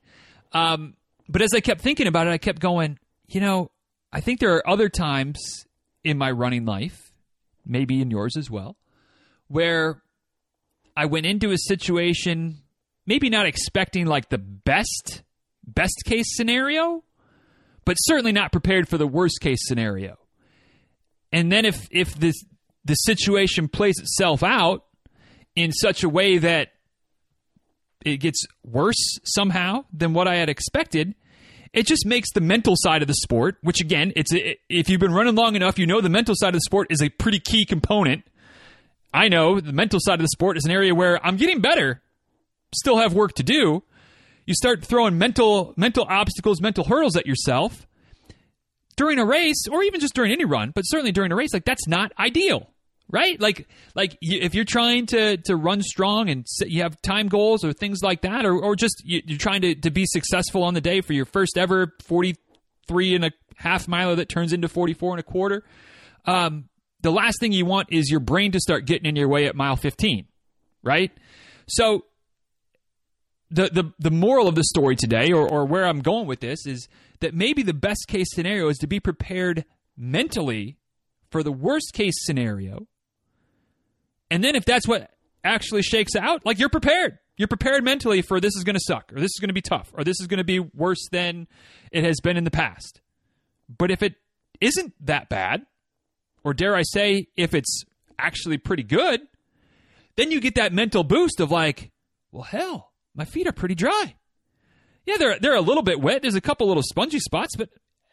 Um, 0.51 0.96
but 1.29 1.41
as 1.41 1.50
I 1.55 1.60
kept 1.60 1.81
thinking 1.81 2.07
about 2.07 2.27
it, 2.27 2.31
I 2.31 2.38
kept 2.38 2.60
going, 2.60 3.00
you 3.27 3.41
know, 3.41 3.72
I 4.12 4.22
think 4.22 4.39
there 4.39 4.55
are 4.55 4.69
other 4.69 4.89
times 4.89 5.65
in 6.03 6.17
my 6.17 6.31
running 6.31 6.65
life, 6.65 7.12
maybe 7.65 8.01
in 8.01 8.12
yours 8.12 8.38
as 8.38 8.50
well, 8.50 8.77
where 9.48 10.01
I 10.96 11.05
went 11.05 11.25
into 11.25 11.51
a 11.51 11.57
situation 11.57 12.62
maybe 13.07 13.29
not 13.29 13.48
expecting 13.48 14.05
like 14.05 14.29
the 14.29 14.38
best 14.38 15.24
best 15.65 16.03
case 16.05 16.36
scenario, 16.36 17.03
but 17.86 17.96
certainly 17.96 18.31
not 18.31 18.51
prepared 18.51 18.88
for 18.88 18.98
the 18.98 19.07
worst 19.07 19.39
case 19.41 19.60
scenario. 19.62 20.17
And 21.31 21.51
then 21.51 21.65
if 21.65 21.88
if 21.89 22.13
this 22.15 22.36
the 22.86 22.93
situation 22.96 23.67
plays 23.67 23.98
itself 23.98 24.43
out 24.43 24.86
in 25.55 25.72
such 25.72 26.03
a 26.03 26.10
way 26.10 26.38
that 26.38 26.69
it 28.06 28.18
gets 28.18 28.46
worse 28.63 29.20
somehow 29.24 29.86
than 29.92 30.13
what 30.13 30.27
I 30.27 30.36
had 30.36 30.50
expected, 30.50 31.16
it 31.74 31.86
just 31.86 32.06
makes 32.06 32.32
the 32.32 32.42
mental 32.42 32.74
side 32.77 33.01
of 33.01 33.08
the 33.08 33.13
sport, 33.13 33.58
which 33.62 33.82
again, 33.82 34.13
it's 34.16 34.32
if 34.34 34.89
you've 34.89 35.00
been 35.00 35.13
running 35.13 35.36
long 35.36 35.56
enough, 35.56 35.77
you 35.77 35.86
know 35.86 36.01
the 36.01 36.10
mental 36.10 36.36
side 36.36 36.50
of 36.50 36.54
the 36.54 36.62
sport 36.62 36.88
is 36.89 37.01
a 37.01 37.10
pretty 37.10 37.39
key 37.39 37.66
component. 37.66 38.24
I 39.13 39.27
know 39.27 39.60
the 39.60 39.74
mental 39.74 40.00
side 40.01 40.16
of 40.16 40.24
the 40.24 40.30
sport 40.30 40.58
is 40.58 40.66
an 40.66 40.72
area 40.72 40.94
where 40.94 41.24
I'm 41.25 41.38
getting 41.38 41.62
better, 41.62 42.01
still 42.75 42.98
have 42.98 43.13
work 43.13 43.34
to 43.34 43.44
do. 43.44 43.84
You 44.46 44.54
start 44.54 44.86
throwing 44.86 45.18
mental 45.18 45.74
mental 45.75 46.06
obstacles, 46.08 46.62
mental 46.62 46.86
hurdles 46.86 47.18
at 47.18 47.25
yourself 47.25 47.86
during 48.96 49.20
a 49.20 49.25
race 49.25 49.66
or 49.70 49.84
even 49.84 50.00
just 50.00 50.13
during 50.13 50.32
any 50.32 50.46
run, 50.46 50.72
but 50.72 50.84
certainly 50.84 51.12
during 51.12 51.32
a 51.32 51.36
race 51.36 51.54
like 51.54 51.66
that's 51.66 51.88
not 51.88 52.12
ideal. 52.18 52.70
Right? 53.10 53.40
Like 53.40 53.68
like 53.96 54.18
if 54.22 54.56
you're 54.56 54.66
trying 54.66 55.06
to 55.08 55.38
to 55.38 55.56
run 55.56 55.82
strong 55.82 56.30
and 56.30 56.46
you 56.66 56.84
have 56.84 57.02
time 57.02 57.28
goals 57.28 57.64
or 57.64 57.74
things 57.74 58.02
like 58.02 58.22
that, 58.22 58.46
or 58.46 58.60
or 58.60 58.76
just 58.76 59.02
you, 59.06 59.22
are 59.36 59.38
trying 59.38 59.62
to 59.62 59.76
to 59.76 59.92
be 59.92 60.06
successful 60.06 60.64
on 60.64 60.74
the 60.74 60.82
day 60.82 61.02
for 61.02 61.14
your 61.14 61.26
first 61.26 61.58
ever 61.58 61.94
43 62.04 63.16
and 63.16 63.26
a 63.26 63.32
half 63.56 63.88
miler 63.88 64.16
that 64.16 64.30
turns 64.30 64.54
into 64.54 64.68
44 64.68 65.14
and 65.14 65.20
a 65.20 65.24
quarter. 65.24 65.64
Um, 66.26 66.70
the 67.02 67.12
last 67.12 67.40
thing 67.40 67.52
you 67.52 67.66
want 67.66 67.90
is 67.92 68.10
your 68.10 68.20
brain 68.20 68.52
to 68.52 68.60
start 68.60 68.86
getting 68.86 69.06
in 69.06 69.16
your 69.16 69.30
way 69.30 69.46
at 69.46 69.56
mile 69.56 69.76
15, 69.76 70.26
right? 70.84 71.12
So 71.68 72.06
the 73.50 73.70
the 73.70 73.94
the 74.00 74.12
moral 74.12 74.48
of 74.48 74.56
the 74.56 74.64
story 74.64 74.96
today, 74.96 75.32
or 75.32 75.48
or 75.48 75.66
where 75.66 75.86
I'm 75.86 76.02
going 76.02 76.28
with 76.28 76.42
this, 76.42 76.66
is 76.66 76.88
that 77.22 77.34
maybe 77.34 77.64
the 77.64 77.74
best 77.74 78.08
case 78.08 78.28
scenario 78.32 78.68
is 78.70 78.78
to 78.80 78.88
be 78.88 79.00
prepared 79.00 79.66
mentally 79.96 80.78
for 81.32 81.44
the 81.44 81.52
worst 81.52 81.94
case 81.94 82.16
scenario. 82.18 82.88
And 84.29 84.43
then 84.43 84.55
if 84.55 84.65
that's 84.65 84.88
what 84.88 85.12
actually 85.43 85.81
shakes 85.81 86.15
out, 86.15 86.46
like 86.46 86.60
you're 86.60 86.69
prepared. 86.69 87.19
You're 87.38 87.48
prepared 87.48 87.84
mentally 87.84 88.22
for 88.24 88.39
this 88.39 88.55
is 88.55 88.63
going 88.63 88.75
to 88.75 88.81
suck, 88.84 89.13
or 89.13 89.19
this 89.19 89.29
is 89.29 89.39
going 89.39 89.50
to 89.50 89.53
be 89.53 89.62
tough, 89.62 89.91
or 89.93 90.03
this 90.03 90.19
is 90.19 90.25
going 90.25 90.39
to 90.39 90.43
be 90.43 90.60
worse 90.60 91.07
than 91.12 91.48
it 91.91 92.03
has 92.03 92.19
been 92.19 92.36
in 92.36 92.43
the 92.43 92.51
past. 92.51 93.00
But 93.69 93.91
if 93.91 94.01
it 94.01 94.15
isn't 94.60 94.93
that 95.05 95.29
bad, 95.29 95.65
or 96.43 96.53
dare 96.53 96.75
I 96.75 96.81
say, 96.81 97.27
if 97.36 97.53
it's 97.53 97.84
actually 98.17 98.57
pretty 98.57 98.84
good, 98.84 99.22
then 100.15 100.31
you 100.31 100.39
get 100.39 100.55
that 100.55 100.74
mental 100.74 101.03
boost 101.03 101.39
of 101.39 101.51
like, 101.51 101.91
well, 102.31 102.43
hell, 102.43 102.91
my 103.13 103.25
feet 103.25 103.48
are 103.48 103.51
pretty 103.51 103.75
dry. 103.75 104.15
Yeah, 105.05 105.17
they're 105.17 105.39
they're 105.39 105.55
a 105.55 105.62
little 105.62 105.84
bit 105.84 106.01
wet. 106.01 106.24
There's 106.24 106.36
a 106.36 106.41
couple 106.41 106.67
little 106.67 106.84
spongy 106.84 107.19
spots, 107.19 107.55
but 107.55 107.69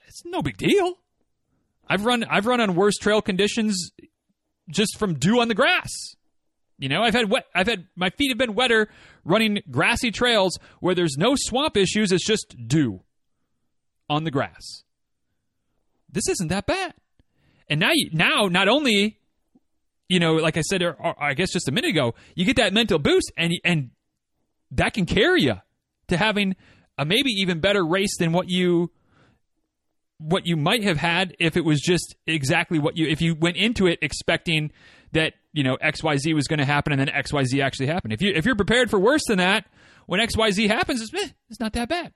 it's 0.07 0.23
no 0.25 0.43
big 0.43 0.57
deal. 0.57 0.99
I've 1.89 2.05
run 2.05 2.25
I've 2.25 2.47
run 2.47 2.61
on 2.61 2.75
worse 2.75 2.97
trail 2.97 3.21
conditions 3.21 3.91
just 4.69 4.99
from 4.99 5.15
dew 5.15 5.41
on 5.41 5.49
the 5.49 5.55
grass. 5.55 5.91
You 6.79 6.89
know, 6.89 7.03
I've 7.03 7.15
had 7.15 7.31
wet 7.31 7.47
I've 7.55 7.69
had 7.69 7.87
my 7.95 8.11
feet 8.11 8.31
have 8.31 8.39
been 8.39 8.55
wetter 8.55 8.89
running 9.25 9.61
grassy 9.71 10.11
trails 10.11 10.59
where 10.81 10.95
there's 10.95 11.17
no 11.17 11.35
swamp 11.37 11.77
issues, 11.77 12.13
it's 12.13 12.27
just 12.27 12.57
dew 12.67 13.01
on 14.11 14.25
the 14.25 14.31
grass. 14.31 14.83
This 16.11 16.29
isn't 16.29 16.49
that 16.49 16.67
bad. 16.67 16.95
And 17.69 17.81
now 17.81 17.91
you, 17.93 18.11
now 18.13 18.49
not 18.51 18.69
only 18.69 19.19
you 20.09 20.21
know, 20.21 20.35
like 20.35 20.57
I 20.57 20.61
said 20.61 20.83
or, 20.83 20.95
or 20.95 21.23
I 21.23 21.35
guess 21.35 21.53
just 21.53 21.69
a 21.69 21.73
minute 21.73 21.91
ago, 21.91 22.15
you 22.35 22.45
get 22.45 22.57
that 22.57 22.73
mental 22.73 22.99
boost 22.99 23.33
and 23.37 23.53
and 23.65 23.91
that 24.73 24.95
can 24.95 25.07
carry 25.07 25.43
you 25.43 25.57
to 26.09 26.17
having 26.17 26.57
a 26.99 27.05
maybe 27.05 27.31
even 27.31 27.61
better 27.61 27.85
race 27.85 28.17
than 28.19 28.33
what 28.33 28.49
you 28.49 28.91
what 30.25 30.47
you 30.47 30.57
might 30.57 30.83
have 30.85 30.97
had 30.97 31.37
if 31.39 31.57
it 31.57 31.65
was 31.65 31.81
just 31.81 32.17
exactly 32.27 32.79
what 32.79 32.97
you 32.97 33.07
if 33.07 33.21
you 33.21 33.35
went 33.35 33.57
into 33.57 33.87
it 33.87 33.99
expecting 34.01 34.73
that 35.13 35.35
you 35.53 35.63
know 35.63 35.77
XYZ 35.77 36.35
was 36.35 36.47
going 36.47 36.59
to 36.59 36.65
happen 36.65 36.93
and 36.93 37.01
then 37.01 37.09
XYZ 37.09 37.63
actually 37.63 37.87
happened. 37.87 38.13
If 38.13 38.23
you 38.23 38.33
if 38.35 38.47
you're 38.47 38.57
prepared 38.57 38.91
for 38.91 38.99
worse 38.99 39.23
than 39.29 39.39
that, 39.39 39.67
when 40.07 40.21
XYZ 40.21 40.69
happens, 40.69 41.03
it's, 41.03 41.13
eh, 41.15 41.29
it's 41.51 41.61
not 41.61 41.75
that 41.75 41.89
bad. 41.89 42.13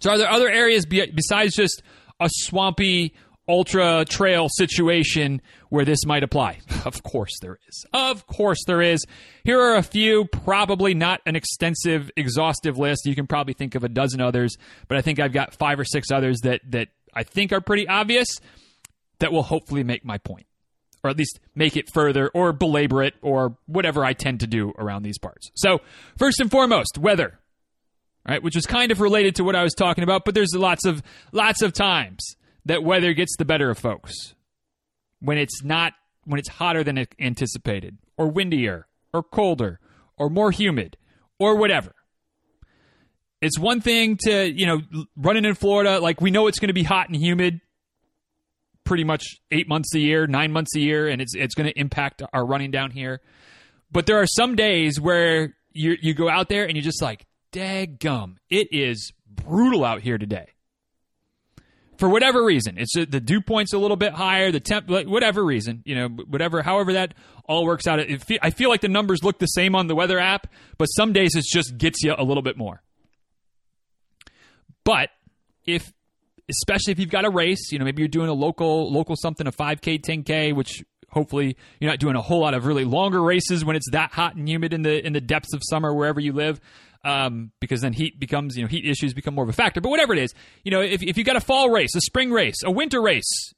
So 0.00 0.10
are 0.10 0.18
there 0.18 0.28
other 0.28 0.50
areas 0.50 0.84
be, 0.84 1.06
besides 1.06 1.54
just 1.54 1.82
a 2.18 2.28
swampy 2.28 3.14
ultra 3.52 4.04
trail 4.08 4.48
situation 4.48 5.42
where 5.68 5.84
this 5.84 6.04
might 6.06 6.22
apply? 6.22 6.58
Of 6.84 7.04
course 7.04 7.38
there 7.40 7.60
is. 7.68 7.86
Of 7.92 8.26
course 8.26 8.64
there 8.66 8.82
is. 8.82 9.04
Here 9.44 9.60
are 9.60 9.76
a 9.76 9.84
few, 9.84 10.24
probably 10.24 10.94
not 10.94 11.20
an 11.26 11.36
extensive, 11.36 12.10
exhaustive 12.16 12.76
list. 12.76 13.06
You 13.06 13.14
can 13.14 13.28
probably 13.28 13.54
think 13.54 13.76
of 13.76 13.84
a 13.84 13.88
dozen 13.88 14.20
others, 14.20 14.56
but 14.88 14.98
I 14.98 15.00
think 15.00 15.20
I've 15.20 15.32
got 15.32 15.54
five 15.54 15.78
or 15.78 15.84
six 15.84 16.10
others 16.10 16.40
that 16.40 16.60
that 16.70 16.88
I 17.14 17.22
think 17.22 17.52
are 17.52 17.60
pretty 17.60 17.86
obvious 17.86 18.26
that 19.20 19.30
will 19.30 19.44
hopefully 19.44 19.84
make 19.84 20.04
my 20.04 20.18
point. 20.18 20.46
Or 21.04 21.10
at 21.10 21.16
least 21.16 21.38
make 21.54 21.76
it 21.76 21.88
further 21.92 22.30
or 22.34 22.52
belabor 22.52 23.04
it 23.04 23.14
or 23.22 23.56
whatever 23.66 24.04
I 24.04 24.12
tend 24.12 24.40
to 24.40 24.48
do 24.48 24.72
around 24.78 25.04
these 25.04 25.18
parts. 25.18 25.50
So, 25.54 25.80
first 26.16 26.40
and 26.40 26.50
foremost, 26.50 26.98
weather. 26.98 27.38
Right, 28.28 28.42
which 28.42 28.56
is 28.56 28.66
kind 28.66 28.92
of 28.92 29.00
related 29.00 29.36
to 29.36 29.44
what 29.44 29.56
I 29.56 29.64
was 29.64 29.74
talking 29.74 30.04
about, 30.04 30.24
but 30.24 30.34
there's 30.34 30.54
lots 30.54 30.84
of 30.84 31.02
lots 31.32 31.62
of 31.62 31.72
times 31.72 32.36
that 32.64 32.82
weather 32.82 33.12
gets 33.12 33.36
the 33.36 33.44
better 33.44 33.70
of 33.70 33.78
folks 33.78 34.34
when 35.20 35.38
it's 35.38 35.62
not 35.62 35.94
when 36.24 36.38
it's 36.38 36.48
hotter 36.48 36.84
than 36.84 37.06
anticipated 37.20 37.98
or 38.16 38.30
windier 38.30 38.86
or 39.12 39.22
colder 39.22 39.80
or 40.16 40.30
more 40.30 40.50
humid 40.50 40.96
or 41.38 41.56
whatever. 41.56 41.94
It's 43.40 43.58
one 43.58 43.80
thing 43.80 44.16
to 44.24 44.52
you 44.52 44.66
know 44.66 44.80
running 45.16 45.44
in 45.44 45.54
florida 45.54 45.98
like 45.98 46.20
we 46.20 46.30
know 46.30 46.46
it's 46.46 46.58
going 46.58 46.68
to 46.68 46.74
be 46.74 46.84
hot 46.84 47.08
and 47.08 47.16
humid 47.16 47.60
pretty 48.84 49.04
much 49.04 49.24
eight 49.50 49.68
months 49.68 49.94
a 49.94 49.98
year 49.98 50.26
nine 50.26 50.52
months 50.52 50.74
a 50.76 50.80
year 50.80 51.08
and 51.08 51.20
it's 51.20 51.34
it's 51.34 51.54
going 51.54 51.68
to 51.68 51.78
impact 51.78 52.22
our 52.32 52.44
running 52.44 52.70
down 52.70 52.90
here. 52.90 53.20
But 53.90 54.06
there 54.06 54.18
are 54.18 54.26
some 54.26 54.54
days 54.54 55.00
where 55.00 55.54
you 55.72 55.96
you 56.00 56.14
go 56.14 56.28
out 56.28 56.48
there 56.48 56.64
and 56.64 56.76
you're 56.76 56.84
just 56.84 57.02
like 57.02 57.26
dag 57.50 57.98
gum 57.98 58.38
it 58.48 58.68
is 58.70 59.12
brutal 59.28 59.84
out 59.84 60.00
here 60.00 60.18
today 60.18 60.51
for 61.98 62.08
whatever 62.08 62.44
reason. 62.44 62.78
It's 62.78 62.94
the 62.94 63.20
dew 63.20 63.40
point's 63.40 63.72
a 63.72 63.78
little 63.78 63.96
bit 63.96 64.12
higher, 64.12 64.50
the 64.50 64.60
temp, 64.60 64.88
whatever 64.88 65.44
reason, 65.44 65.82
you 65.84 65.94
know, 65.94 66.08
whatever, 66.08 66.62
however 66.62 66.94
that 66.94 67.14
all 67.44 67.64
works 67.64 67.86
out. 67.86 68.00
I 68.00 68.50
feel 68.50 68.70
like 68.70 68.80
the 68.80 68.88
numbers 68.88 69.22
look 69.22 69.38
the 69.38 69.46
same 69.46 69.74
on 69.74 69.86
the 69.86 69.94
weather 69.94 70.18
app, 70.18 70.46
but 70.78 70.86
some 70.86 71.12
days 71.12 71.34
it 71.34 71.44
just 71.44 71.76
gets 71.78 72.02
you 72.02 72.14
a 72.16 72.24
little 72.24 72.42
bit 72.42 72.56
more. 72.56 72.82
But 74.84 75.10
if, 75.64 75.92
especially 76.50 76.92
if 76.92 76.98
you've 76.98 77.10
got 77.10 77.24
a 77.24 77.30
race, 77.30 77.70
you 77.70 77.78
know, 77.78 77.84
maybe 77.84 78.02
you're 78.02 78.08
doing 78.08 78.28
a 78.28 78.34
local, 78.34 78.92
local 78.92 79.14
something, 79.16 79.46
a 79.46 79.52
5K, 79.52 80.00
10K, 80.00 80.54
which 80.54 80.82
hopefully 81.12 81.56
you're 81.78 81.90
not 81.90 82.00
doing 82.00 82.16
a 82.16 82.22
whole 82.22 82.40
lot 82.40 82.54
of 82.54 82.66
really 82.66 82.84
longer 82.84 83.22
races 83.22 83.64
when 83.64 83.76
it's 83.76 83.90
that 83.92 84.12
hot 84.12 84.34
and 84.34 84.48
humid 84.48 84.72
in 84.72 84.82
the 84.82 85.06
in 85.06 85.12
the 85.12 85.20
depths 85.20 85.52
of 85.52 85.60
summer 85.62 85.94
wherever 85.94 86.18
you 86.18 86.32
live 86.32 86.58
um, 87.04 87.50
because 87.60 87.80
then 87.80 87.92
heat 87.92 88.18
becomes, 88.20 88.56
you 88.56 88.62
know, 88.62 88.68
heat 88.68 88.86
issues 88.86 89.14
become 89.14 89.34
more 89.34 89.44
of 89.44 89.50
a 89.50 89.54
factor. 89.54 89.80
But 89.80 89.88
whatever 89.88 90.12
it 90.12 90.18
is, 90.20 90.34
you 90.64 90.70
know, 90.70 90.80
if, 90.80 91.02
if 91.02 91.16
you 91.16 91.24
got 91.24 91.36
a 91.36 91.40
fall 91.40 91.70
race, 91.70 91.94
a 91.96 92.00
spring 92.00 92.30
race, 92.30 92.62
a 92.64 92.70
winter 92.70 93.02
race, 93.02 93.52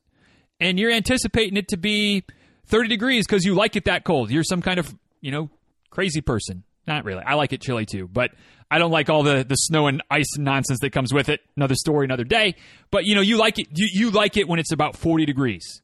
and 0.61 0.79
you're 0.79 0.93
anticipating 0.93 1.57
it 1.57 1.69
to 1.69 1.77
be 1.77 2.25
30 2.67 2.89
degrees 2.89 3.27
because 3.27 3.45
you 3.45 3.55
like 3.55 3.77
it 3.77 3.85
that 3.85 4.05
cold, 4.05 4.31
you're 4.31 4.45
some 4.45 4.63
kind 4.63 4.79
of, 4.79 4.95
you 5.21 5.31
know, 5.31 5.51
crazy 5.91 6.21
person. 6.21 6.65
Not 6.87 7.05
really. 7.05 7.23
I 7.25 7.35
like 7.35 7.53
it 7.53 7.61
chilly 7.61 7.87
too, 7.87 8.09
but 8.09 8.31
I 8.71 8.79
don't 8.79 8.91
like 8.91 9.09
all 9.09 9.23
the, 9.23 9.45
the 9.45 9.55
snow 9.55 9.87
and 9.87 10.03
ice 10.11 10.37
and 10.37 10.45
nonsense 10.45 10.81
that 10.81 10.91
comes 10.91 11.13
with 11.13 11.29
it. 11.29 11.41
Another 11.57 11.75
story, 11.75 12.05
another 12.05 12.25
day. 12.25 12.57
But 12.91 13.05
you 13.05 13.15
know, 13.15 13.21
you 13.21 13.37
like 13.37 13.59
it. 13.59 13.69
You, 13.75 13.89
you 13.91 14.11
like 14.11 14.37
it 14.37 14.49
when 14.49 14.59
it's 14.59 14.73
about 14.73 14.97
40 14.97 15.25
degrees, 15.25 15.83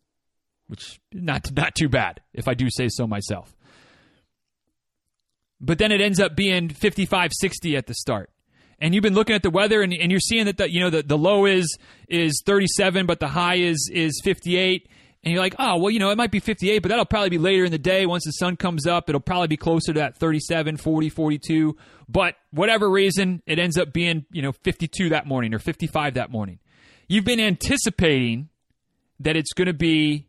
which 0.66 1.00
not 1.12 1.50
not 1.52 1.74
too 1.74 1.88
bad 1.88 2.20
if 2.34 2.48
I 2.48 2.54
do 2.54 2.68
say 2.70 2.88
so 2.88 3.06
myself 3.06 3.54
but 5.60 5.78
then 5.78 5.92
it 5.92 6.00
ends 6.00 6.18
up 6.18 6.34
being 6.34 6.68
55 6.68 7.32
60 7.32 7.76
at 7.76 7.86
the 7.86 7.94
start. 7.94 8.30
And 8.78 8.94
you've 8.94 9.02
been 9.02 9.14
looking 9.14 9.36
at 9.36 9.42
the 9.42 9.50
weather 9.50 9.82
and, 9.82 9.92
and 9.92 10.10
you're 10.10 10.20
seeing 10.20 10.46
that 10.46 10.56
the 10.56 10.70
you 10.70 10.80
know 10.80 10.90
the, 10.90 11.02
the 11.02 11.18
low 11.18 11.44
is 11.44 11.76
is 12.08 12.42
37 12.46 13.06
but 13.06 13.20
the 13.20 13.28
high 13.28 13.56
is 13.56 13.90
is 13.92 14.20
58 14.24 14.88
and 15.22 15.32
you're 15.32 15.42
like 15.42 15.54
oh 15.58 15.76
well 15.76 15.90
you 15.90 15.98
know 15.98 16.10
it 16.10 16.16
might 16.16 16.30
be 16.30 16.40
58 16.40 16.78
but 16.78 16.88
that'll 16.88 17.04
probably 17.04 17.28
be 17.28 17.38
later 17.38 17.64
in 17.64 17.72
the 17.72 17.78
day. 17.78 18.06
Once 18.06 18.24
the 18.24 18.32
sun 18.32 18.56
comes 18.56 18.86
up 18.86 19.08
it'll 19.08 19.20
probably 19.20 19.48
be 19.48 19.58
closer 19.58 19.92
to 19.92 20.00
that 20.00 20.16
37 20.16 20.78
40 20.78 21.08
42 21.10 21.76
but 22.08 22.36
whatever 22.52 22.88
reason 22.88 23.42
it 23.46 23.58
ends 23.58 23.76
up 23.76 23.92
being 23.92 24.24
you 24.32 24.40
know 24.40 24.52
52 24.52 25.10
that 25.10 25.26
morning 25.26 25.52
or 25.52 25.58
55 25.58 26.14
that 26.14 26.30
morning. 26.30 26.58
You've 27.06 27.24
been 27.24 27.40
anticipating 27.40 28.48
that 29.18 29.36
it's 29.36 29.52
going 29.52 29.66
to 29.66 29.74
be 29.74 30.28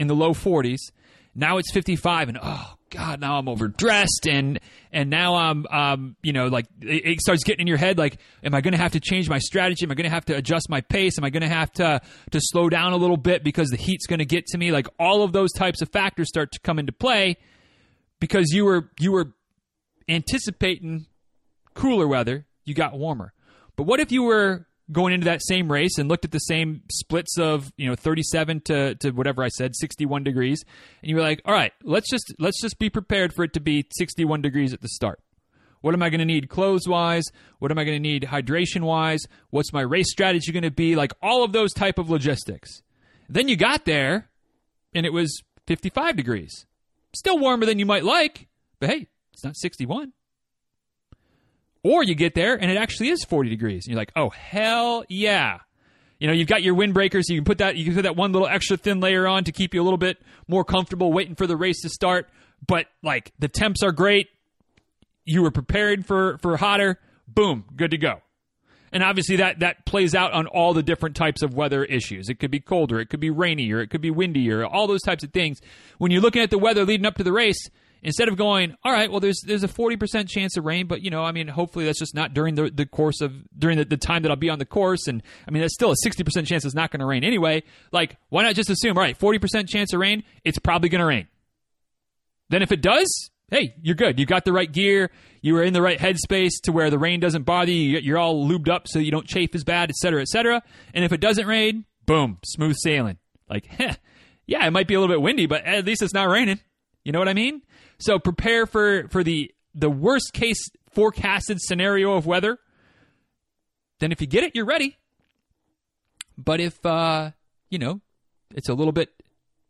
in 0.00 0.08
the 0.08 0.16
low 0.16 0.34
40s 0.34 0.90
now 1.32 1.58
it's 1.58 1.72
55 1.72 2.30
and 2.30 2.38
oh 2.42 2.74
God, 2.92 3.20
now 3.20 3.38
I'm 3.38 3.48
overdressed 3.48 4.28
and 4.28 4.60
and 4.92 5.08
now 5.08 5.34
I'm 5.36 5.66
um 5.68 6.16
you 6.22 6.34
know 6.34 6.48
like 6.48 6.66
it, 6.82 7.06
it 7.06 7.20
starts 7.20 7.42
getting 7.42 7.62
in 7.62 7.66
your 7.66 7.78
head 7.78 7.96
like 7.96 8.18
am 8.44 8.54
I 8.54 8.60
going 8.60 8.72
to 8.72 8.78
have 8.78 8.92
to 8.92 9.00
change 9.00 9.30
my 9.30 9.38
strategy? 9.38 9.86
Am 9.86 9.90
I 9.90 9.94
going 9.94 10.04
to 10.04 10.10
have 10.10 10.26
to 10.26 10.36
adjust 10.36 10.68
my 10.68 10.82
pace? 10.82 11.18
Am 11.18 11.24
I 11.24 11.30
going 11.30 11.42
to 11.42 11.48
have 11.48 11.72
to 11.72 12.02
to 12.32 12.40
slow 12.40 12.68
down 12.68 12.92
a 12.92 12.96
little 12.96 13.16
bit 13.16 13.42
because 13.42 13.70
the 13.70 13.78
heat's 13.78 14.06
going 14.06 14.18
to 14.18 14.26
get 14.26 14.46
to 14.48 14.58
me? 14.58 14.72
Like 14.72 14.86
all 14.98 15.22
of 15.22 15.32
those 15.32 15.52
types 15.52 15.80
of 15.80 15.88
factors 15.88 16.28
start 16.28 16.52
to 16.52 16.60
come 16.60 16.78
into 16.78 16.92
play 16.92 17.38
because 18.20 18.50
you 18.52 18.66
were 18.66 18.90
you 19.00 19.10
were 19.10 19.32
anticipating 20.06 21.06
cooler 21.72 22.06
weather, 22.06 22.46
you 22.64 22.74
got 22.74 22.98
warmer. 22.98 23.32
But 23.74 23.84
what 23.84 24.00
if 24.00 24.12
you 24.12 24.24
were 24.24 24.66
going 24.90 25.14
into 25.14 25.26
that 25.26 25.42
same 25.42 25.70
race 25.70 25.98
and 25.98 26.08
looked 26.08 26.24
at 26.24 26.32
the 26.32 26.38
same 26.38 26.82
splits 26.90 27.38
of 27.38 27.72
you 27.76 27.88
know 27.88 27.94
37 27.94 28.60
to, 28.62 28.94
to 28.96 29.10
whatever 29.10 29.42
I 29.42 29.48
said 29.48 29.76
61 29.76 30.24
degrees. 30.24 30.64
And 31.02 31.10
you 31.10 31.16
were 31.16 31.22
like 31.22 31.42
all 31.44 31.54
right 31.54 31.72
let's 31.82 32.10
just 32.10 32.34
let's 32.38 32.60
just 32.60 32.78
be 32.78 32.90
prepared 32.90 33.32
for 33.32 33.44
it 33.44 33.52
to 33.54 33.60
be 33.60 33.86
61 33.96 34.42
degrees 34.42 34.72
at 34.72 34.80
the 34.80 34.88
start. 34.88 35.20
What 35.80 35.94
am 35.94 36.02
I 36.02 36.10
going 36.10 36.20
to 36.20 36.24
need 36.24 36.48
clothes 36.48 36.88
wise 36.88 37.24
what 37.58 37.70
am 37.70 37.78
I 37.78 37.84
going 37.84 37.96
to 37.96 38.08
need 38.08 38.24
hydration 38.24 38.82
wise 38.82 39.22
what's 39.50 39.72
my 39.72 39.82
race 39.82 40.10
strategy 40.10 40.52
going 40.52 40.62
to 40.62 40.70
be? 40.70 40.96
Like 40.96 41.12
all 41.22 41.44
of 41.44 41.52
those 41.52 41.72
type 41.72 41.98
of 41.98 42.10
logistics. 42.10 42.82
Then 43.28 43.48
you 43.48 43.56
got 43.56 43.84
there 43.84 44.30
and 44.94 45.06
it 45.06 45.12
was 45.12 45.42
55 45.66 46.16
degrees. 46.16 46.66
Still 47.14 47.38
warmer 47.38 47.66
than 47.66 47.78
you 47.78 47.86
might 47.86 48.04
like 48.04 48.48
but 48.80 48.90
hey 48.90 49.08
it's 49.32 49.44
not 49.44 49.56
61 49.56 50.12
or 51.82 52.02
you 52.02 52.14
get 52.14 52.34
there 52.34 52.54
and 52.54 52.70
it 52.70 52.76
actually 52.76 53.08
is 53.08 53.24
40 53.24 53.50
degrees. 53.50 53.86
And 53.86 53.92
you're 53.92 54.00
like, 54.00 54.12
oh, 54.16 54.30
hell 54.30 55.04
yeah. 55.08 55.58
You 56.18 56.28
know, 56.28 56.34
you've 56.34 56.48
got 56.48 56.62
your 56.62 56.76
windbreakers. 56.76 57.24
So 57.24 57.34
you 57.34 57.40
can 57.40 57.44
put 57.44 57.58
that 57.58 57.76
you 57.76 57.84
can 57.84 57.94
put 57.94 58.02
that 58.02 58.14
one 58.14 58.32
little 58.32 58.46
extra 58.46 58.76
thin 58.76 59.00
layer 59.00 59.26
on 59.26 59.44
to 59.44 59.52
keep 59.52 59.74
you 59.74 59.82
a 59.82 59.84
little 59.84 59.98
bit 59.98 60.18
more 60.46 60.64
comfortable 60.64 61.12
waiting 61.12 61.34
for 61.34 61.46
the 61.46 61.56
race 61.56 61.80
to 61.82 61.88
start. 61.88 62.28
But 62.64 62.86
like 63.02 63.32
the 63.40 63.48
temps 63.48 63.82
are 63.82 63.90
great. 63.90 64.28
You 65.24 65.42
were 65.42 65.50
prepared 65.50 66.06
for 66.06 66.38
for 66.38 66.56
hotter. 66.56 67.00
Boom, 67.26 67.64
good 67.74 67.90
to 67.90 67.98
go. 67.98 68.20
And 68.92 69.02
obviously 69.02 69.36
that 69.36 69.60
that 69.60 69.84
plays 69.84 70.14
out 70.14 70.32
on 70.32 70.46
all 70.46 70.74
the 70.74 70.82
different 70.82 71.16
types 71.16 71.42
of 71.42 71.54
weather 71.54 71.82
issues. 71.82 72.28
It 72.28 72.38
could 72.38 72.52
be 72.52 72.60
colder, 72.60 73.00
it 73.00 73.06
could 73.08 73.18
be 73.18 73.30
rainier, 73.30 73.80
it 73.80 73.88
could 73.88 74.02
be 74.02 74.12
windier, 74.12 74.64
all 74.64 74.86
those 74.86 75.02
types 75.02 75.24
of 75.24 75.32
things. 75.32 75.60
When 75.98 76.12
you're 76.12 76.20
looking 76.20 76.42
at 76.42 76.50
the 76.50 76.58
weather 76.58 76.84
leading 76.84 77.06
up 77.06 77.16
to 77.16 77.24
the 77.24 77.32
race, 77.32 77.68
instead 78.02 78.28
of 78.28 78.36
going, 78.36 78.76
all 78.84 78.92
right, 78.92 79.10
well, 79.10 79.20
there's 79.20 79.40
there's 79.46 79.62
a 79.62 79.68
forty 79.68 79.96
percent 79.96 80.28
chance 80.28 80.56
of 80.56 80.64
rain, 80.64 80.86
but 80.86 81.02
you 81.02 81.10
know, 81.10 81.22
I 81.22 81.32
mean, 81.32 81.48
hopefully 81.48 81.84
that's 81.84 81.98
just 81.98 82.14
not 82.14 82.34
during 82.34 82.54
the, 82.54 82.70
the 82.70 82.86
course 82.86 83.20
of 83.20 83.32
during 83.58 83.78
the, 83.78 83.84
the 83.84 83.96
time 83.96 84.22
that 84.22 84.30
I'll 84.30 84.36
be 84.36 84.50
on 84.50 84.58
the 84.58 84.66
course, 84.66 85.06
and 85.06 85.22
I 85.46 85.50
mean, 85.50 85.62
that's 85.62 85.74
still 85.74 85.92
a 85.92 85.96
sixty 85.96 86.24
percent 86.24 86.46
chance 86.46 86.64
it's 86.64 86.74
not 86.74 86.90
going 86.90 87.00
to 87.00 87.06
rain 87.06 87.24
anyway. 87.24 87.62
Like, 87.92 88.16
why 88.28 88.42
not 88.42 88.54
just 88.54 88.70
assume, 88.70 88.96
all 88.96 89.02
right, 89.02 89.16
forty 89.16 89.38
percent 89.38 89.68
chance 89.68 89.92
of 89.92 90.00
rain, 90.00 90.24
it's 90.44 90.58
probably 90.58 90.88
going 90.88 91.00
to 91.00 91.06
rain. 91.06 91.28
Then 92.48 92.62
if 92.62 92.70
it 92.70 92.82
does, 92.82 93.30
hey, 93.50 93.74
you're 93.82 93.94
good. 93.94 94.18
You 94.18 94.26
got 94.26 94.44
the 94.44 94.52
right 94.52 94.70
gear. 94.70 95.10
You 95.40 95.54
were 95.54 95.62
in 95.62 95.72
the 95.72 95.82
right 95.82 95.98
headspace 95.98 96.60
to 96.64 96.72
where 96.72 96.90
the 96.90 96.98
rain 96.98 97.20
doesn't 97.20 97.44
bother 97.44 97.72
you. 97.72 97.98
You're 97.98 98.18
all 98.18 98.48
lubed 98.48 98.68
up 98.68 98.88
so 98.88 98.98
you 98.98 99.10
don't 99.10 99.26
chafe 99.26 99.54
as 99.54 99.64
bad, 99.64 99.90
et 99.90 99.96
cetera, 99.96 100.20
et 100.20 100.28
cetera. 100.28 100.62
And 100.94 101.04
if 101.04 101.12
it 101.12 101.20
doesn't 101.20 101.46
rain, 101.46 101.84
boom, 102.06 102.38
smooth 102.44 102.76
sailing. 102.78 103.18
Like, 103.48 103.66
heh, 103.66 103.94
yeah, 104.46 104.66
it 104.66 104.70
might 104.70 104.86
be 104.86 104.94
a 104.94 105.00
little 105.00 105.14
bit 105.14 105.22
windy, 105.22 105.46
but 105.46 105.64
at 105.64 105.84
least 105.84 106.02
it's 106.02 106.14
not 106.14 106.28
raining. 106.28 106.60
You 107.04 107.12
know 107.12 107.18
what 107.18 107.28
I 107.28 107.34
mean? 107.34 107.62
So 108.02 108.18
prepare 108.18 108.66
for 108.66 109.06
for 109.08 109.22
the 109.22 109.54
the 109.74 109.88
worst 109.88 110.32
case 110.32 110.70
forecasted 110.90 111.60
scenario 111.60 112.14
of 112.14 112.26
weather. 112.26 112.58
Then 114.00 114.10
if 114.10 114.20
you 114.20 114.26
get 114.26 114.42
it, 114.42 114.56
you're 114.56 114.66
ready. 114.66 114.98
But 116.36 116.60
if 116.60 116.84
uh, 116.84 117.30
you 117.70 117.78
know, 117.78 118.00
it's 118.54 118.68
a 118.68 118.74
little 118.74 118.92
bit 118.92 119.10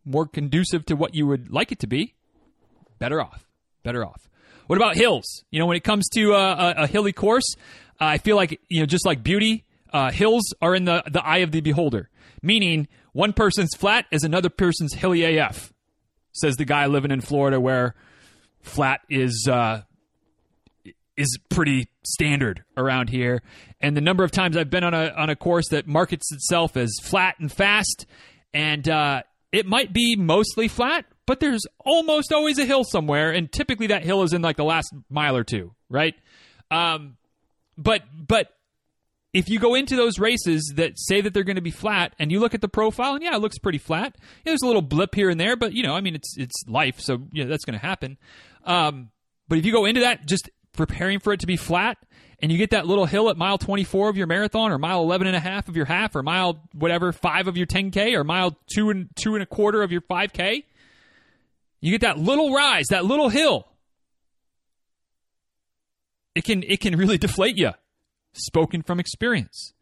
more 0.07 0.27
conducive 0.27 0.87
to 0.87 0.97
what 0.97 1.15
you 1.15 1.27
would 1.27 1.53
like 1.53 1.73
it 1.73 1.81
to 1.81 1.87
be, 1.87 2.15
better 2.99 3.21
off. 3.21 3.47
Better 3.83 4.05
off. 4.05 4.31
What 4.67 4.77
about 4.77 4.97
hills? 4.97 5.45
You 5.51 5.59
know, 5.59 5.67
when 5.67 5.77
it 5.77 5.85
comes 5.85 6.09
to 6.15 6.33
uh, 6.33 6.75
a, 6.79 6.85
a, 6.85 6.87
hilly 6.87 7.13
course, 7.13 7.45
uh, 8.01 8.07
I 8.07 8.19
feel 8.19 8.37
like 8.37 8.59
you 8.71 8.81
know, 8.81 8.87
just 8.87 9.05
like 9.05 9.23
beauty, 9.23 9.67
uh, 9.93 10.11
hills 10.11 10.55
are 10.63 10.75
in 10.75 10.87
the 10.87 11.03
the 11.11 11.23
eye 11.23 11.39
of 11.39 11.53
the 11.53 11.61
beholder. 11.61 12.09
Meaning, 12.41 12.89
one 13.13 13.35
person's 13.35 13.77
flat 13.77 14.07
is 14.11 14.23
another 14.23 14.49
person's 14.49 14.95
hilly 14.95 15.37
AF. 15.37 15.71
Says 16.33 16.57
the 16.57 16.65
guy 16.65 16.87
living 16.87 17.11
in 17.11 17.21
Florida, 17.21 17.61
where 17.61 17.95
flat 18.63 19.01
is 19.09 19.49
uh, 19.51 19.83
is 21.17 21.39
pretty 21.49 21.89
standard 22.05 22.65
around 22.77 23.11
here. 23.11 23.43
And 23.81 23.97
the 23.97 24.01
number 24.01 24.25
of 24.25 24.31
times 24.31 24.57
I've 24.57 24.71
been 24.71 24.85
on 24.85 24.95
a 24.95 25.13
on 25.17 25.31
a 25.31 25.37
course 25.37 25.69
that 25.69 25.87
markets 25.87 26.33
itself 26.33 26.77
as 26.77 26.93
flat 27.03 27.37
and 27.39 27.51
fast, 27.51 28.07
and 28.55 28.89
uh, 28.89 29.23
it 29.53 29.67
might 29.67 29.93
be 29.93 30.17
mostly 30.17 30.69
flat, 30.69 31.05
but 31.27 31.41
there's 31.41 31.63
almost 31.85 32.33
always 32.33 32.59
a 32.59 32.65
hill 32.65 32.85
somewhere, 32.85 33.31
and 33.31 33.51
typically 33.53 33.89
that 33.89 34.03
hill 34.03 34.23
is 34.23 34.33
in 34.33 34.43
like 34.43 34.57
the 34.57 34.65
last 34.65 34.93
mile 35.11 35.37
or 35.37 35.45
two, 35.45 35.75
right? 35.89 36.15
Um, 36.71 37.17
but 37.77 38.03
but 38.27 38.49
if 39.33 39.49
you 39.49 39.59
go 39.59 39.75
into 39.75 39.97
those 39.97 40.19
races 40.19 40.75
that 40.77 40.93
say 40.97 41.21
that 41.21 41.33
they're 41.33 41.45
going 41.45 41.57
to 41.57 41.63
be 41.63 41.71
flat, 41.71 42.15
and 42.19 42.31
you 42.31 42.41
look 42.41 42.55
at 42.55 42.61
the 42.61 42.69
profile, 42.69 43.15
and 43.15 43.23
yeah, 43.23 43.35
it 43.35 43.41
looks 43.41 43.59
pretty 43.59 43.79
flat. 43.79 44.15
Yeah, 44.19 44.51
there's 44.51 44.63
a 44.63 44.67
little 44.67 44.83
blip 44.83 45.15
here 45.15 45.31
and 45.31 45.41
there, 45.41 45.57
but 45.57 45.73
you 45.73 45.83
know, 45.83 45.95
I 45.95 46.01
mean, 46.01 46.15
it's 46.15 46.37
it's 46.37 46.65
life, 46.67 47.01
so 47.01 47.19
yeah, 47.33 47.45
that's 47.45 47.65
going 47.65 47.79
to 47.79 47.85
happen. 47.85 48.19
Um, 48.65 49.11
but 49.49 49.59
if 49.59 49.67
you 49.67 49.73
go 49.73 49.85
into 49.85 50.03
that 50.03 50.27
just 50.27 50.51
preparing 50.73 51.19
for 51.19 51.33
it 51.33 51.41
to 51.41 51.47
be 51.47 51.57
flat, 51.57 51.99
and 52.41 52.51
you 52.51 52.59
get 52.59 52.71
that 52.71 52.87
little 52.87 53.07
hill 53.07 53.31
at 53.31 53.37
mile 53.37 53.57
24 53.57 54.09
of 54.09 54.17
your 54.17 54.27
marathon 54.27 54.73
or 54.73 54.79
mile 54.79 55.03
11 55.03 55.29
and 55.29 55.37
a 55.37 55.41
half 55.41 55.69
of 55.69 55.77
your 55.77 55.85
half 55.85 56.17
or 56.17 56.25
mile 56.25 56.61
whatever 56.73 57.13
5 57.13 57.47
of 57.47 57.57
your 57.57 57.67
10k 57.67 58.17
or 58.17 58.25
mile 58.25 58.59
2 58.75 58.91
and 58.91 59.09
2 59.15 59.35
and 59.35 59.45
a 59.45 59.47
quarter 59.47 59.81
of 59.83 59.93
your 59.93 60.01
5k 60.01 60.65
you 61.83 61.91
get 61.91 62.03
that 62.03 62.17
little 62.17 62.55
rise, 62.55 62.87
that 62.91 63.05
little 63.05 63.29
hill. 63.29 63.67
It 66.35 66.45
can 66.45 66.63
it 66.63 66.81
can 66.81 66.97
really 66.97 67.19
deflate 67.19 67.59
you. 67.59 67.73
Spoken 68.33 68.83
from 68.83 68.99
experience. 68.99 69.75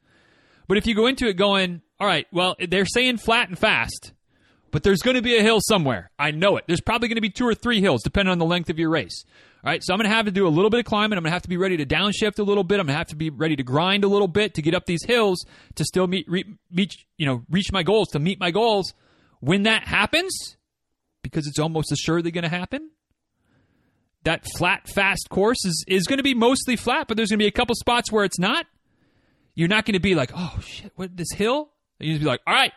But 0.67 0.79
if 0.79 0.87
you 0.87 0.95
go 0.97 1.07
into 1.07 1.29
it 1.29 1.35
going, 1.35 1.83
all 2.01 2.07
right, 2.07 2.27
well, 2.33 2.57
they're 2.59 2.87
saying 2.87 3.19
flat 3.19 3.49
and 3.49 3.59
fast, 3.59 4.13
but 4.71 4.83
there's 4.83 5.01
going 5.01 5.17
to 5.17 5.23
be 5.23 5.37
a 5.37 5.43
hill 5.43 5.59
somewhere. 5.61 6.11
I 6.19 6.31
know 6.31 6.57
it. 6.57 6.65
There's 6.67 6.81
probably 6.81 7.09
going 7.09 7.17
to 7.17 7.23
be 7.23 7.31
two 7.31 7.47
or 7.47 7.55
three 7.55 7.81
hills, 7.81 8.03
depending 8.03 8.31
on 8.31 8.39
the 8.39 8.45
length 8.45 8.71
of 8.71 8.79
your 8.79 8.91
race. 8.91 9.25
All 9.63 9.71
right, 9.71 9.83
so 9.85 9.93
I'm 9.93 9.99
going 9.99 10.09
to 10.09 10.15
have 10.15 10.25
to 10.25 10.31
do 10.31 10.47
a 10.47 10.49
little 10.49 10.71
bit 10.71 10.81
of 10.81 10.87
climbing. 10.87 11.19
I'm 11.19 11.23
going 11.23 11.31
to 11.31 11.35
have 11.35 11.43
to 11.43 11.49
be 11.49 11.59
ready 11.59 11.77
to 11.77 11.87
downshift 11.87 12.39
a 12.39 12.43
little 12.43 12.65
bit. 12.65 12.81
I'm 12.81 12.87
going 12.87 12.95
to 12.95 12.99
have 12.99 13.09
to 13.09 13.17
be 13.17 13.29
ready 13.29 13.57
to 13.57 13.63
grind 13.63 14.05
a 14.05 14.09
little 14.09 14.29
bit 14.29 14.55
to 14.55 14.63
get 14.63 14.75
up 14.75 14.87
these 14.87 15.05
hills 15.05 15.45
to 15.75 15.85
still 15.85 16.07
meet, 16.07 16.27
reach, 16.29 17.07
you 17.19 17.27
know, 17.27 17.45
reach 17.51 17.71
my 17.71 17.83
goals, 17.83 18.09
to 18.11 18.19
meet 18.19 18.41
my 18.41 18.51
goals. 18.51 18.95
When 19.41 19.65
that 19.65 19.85
happens, 19.87 20.57
because 21.23 21.47
it's 21.47 21.59
almost 21.59 21.93
assuredly 21.93 22.31
going 22.31 22.45
to 22.45 22.49
happen. 22.49 22.91
That 24.25 24.47
flat, 24.57 24.89
fast 24.89 25.29
course 25.31 25.65
is, 25.65 25.85
is 25.89 26.07
going 26.07 26.19
to 26.19 26.23
be 26.23 26.35
mostly 26.35 26.77
flat, 26.77 27.09
but 27.09 27.17
there's 27.17 27.31
going 27.31 27.39
to 27.39 27.43
be 27.43 27.49
a 27.49 27.53
couple 27.53 27.75
spots 27.75 28.13
where 28.13 28.25
it's 28.25 28.39
not. 28.39 28.67
You're 29.55 29.69
not 29.69 29.85
going 29.85 29.95
to 29.95 30.01
be 30.01 30.15
like, 30.15 30.31
oh 30.35 30.59
shit, 30.63 30.93
what 30.97 31.17
this 31.17 31.33
hill? 31.35 31.71
You 31.99 32.13
just 32.13 32.23
be 32.23 32.27
like, 32.27 32.41
all 32.47 32.55
right, 32.55 32.73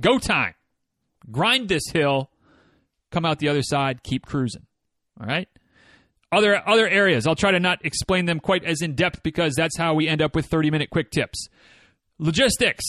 go 0.00 0.18
time. 0.18 0.54
Grind 1.30 1.68
this 1.68 1.84
hill, 1.92 2.30
come 3.10 3.24
out 3.24 3.38
the 3.38 3.48
other 3.48 3.62
side, 3.62 4.02
keep 4.02 4.26
cruising. 4.26 4.66
All 5.20 5.26
right? 5.26 5.48
Other 6.32 6.60
other 6.68 6.88
areas, 6.88 7.26
I'll 7.26 7.36
try 7.36 7.52
to 7.52 7.60
not 7.60 7.84
explain 7.84 8.26
them 8.26 8.40
quite 8.40 8.64
as 8.64 8.82
in 8.82 8.94
depth 8.94 9.22
because 9.22 9.54
that's 9.54 9.76
how 9.76 9.94
we 9.94 10.08
end 10.08 10.20
up 10.20 10.34
with 10.34 10.46
30 10.46 10.70
minute 10.70 10.90
quick 10.90 11.10
tips. 11.10 11.48
Logistics 12.18 12.84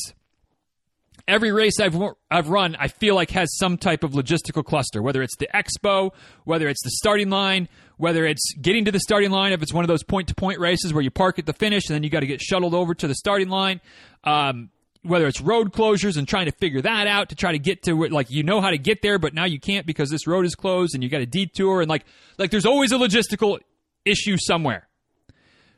every 1.28 1.52
race 1.52 1.80
I've 1.80 1.98
I've 2.30 2.50
run, 2.50 2.76
I 2.80 2.88
feel 2.88 3.16
like 3.16 3.32
has 3.32 3.56
some 3.58 3.78
type 3.78 4.04
of 4.04 4.12
logistical 4.12 4.64
cluster. 4.64 5.02
Whether 5.02 5.22
it's 5.22 5.36
the 5.38 5.48
expo, 5.54 6.12
whether 6.44 6.68
it's 6.68 6.84
the 6.84 6.92
starting 6.92 7.30
line, 7.30 7.68
whether 7.98 8.26
it's 8.26 8.54
getting 8.62 8.86
to 8.86 8.92
the 8.92 9.00
starting 9.00 9.32
line, 9.32 9.54
if 9.54 9.62
it's 9.62 9.74
one 9.74 9.84
of 9.84 9.88
those 9.88 10.04
point 10.04 10.28
to 10.30 10.36
point 10.36 10.60
races 10.60 10.94
where 10.94 11.04
you 11.04 11.12
park 11.12 11.40
at 11.40 11.46
the 11.46 11.54
finish 11.54 11.88
and 11.88 11.96
then 11.96 12.04
you 12.04 12.10
got 12.10 12.22
to 12.22 12.28
get 12.28 12.42
shuttled 12.42 12.74
over 12.74 12.94
to 12.96 13.08
the 13.08 13.16
starting 13.16 13.50
line. 13.50 13.82
Um, 14.24 14.70
whether 15.06 15.28
it's 15.28 15.42
road 15.42 15.72
closures 15.72 16.18
and 16.18 16.28
trying 16.28 16.46
to 16.46 16.52
figure 16.52 16.82
that 16.82 17.08
out 17.08 17.30
to 17.30 17.36
try 17.36 17.52
to 17.52 17.60
get 17.60 17.84
to 17.84 17.96
like 18.08 18.30
you 18.30 18.44
know 18.44 18.62
how 18.62 18.70
to 18.70 18.78
get 18.78 19.02
there, 19.02 19.20
but 19.20 19.34
now 19.34 19.46
you 19.46 19.60
can't 19.60 19.86
because 19.86 20.10
this 20.10 20.28
road 20.28 20.46
is 20.46 20.56
closed 20.56 20.94
and 20.94 21.04
you 21.04 21.10
got 21.10 21.22
a 21.22 21.26
detour 21.26 21.82
and 21.82 21.90
like 21.90 22.06
like 22.38 22.52
there's 22.52 22.66
always 22.66 22.92
a 22.92 22.98
logistical 22.98 23.60
issue 24.04 24.38
somewhere. 24.38 24.88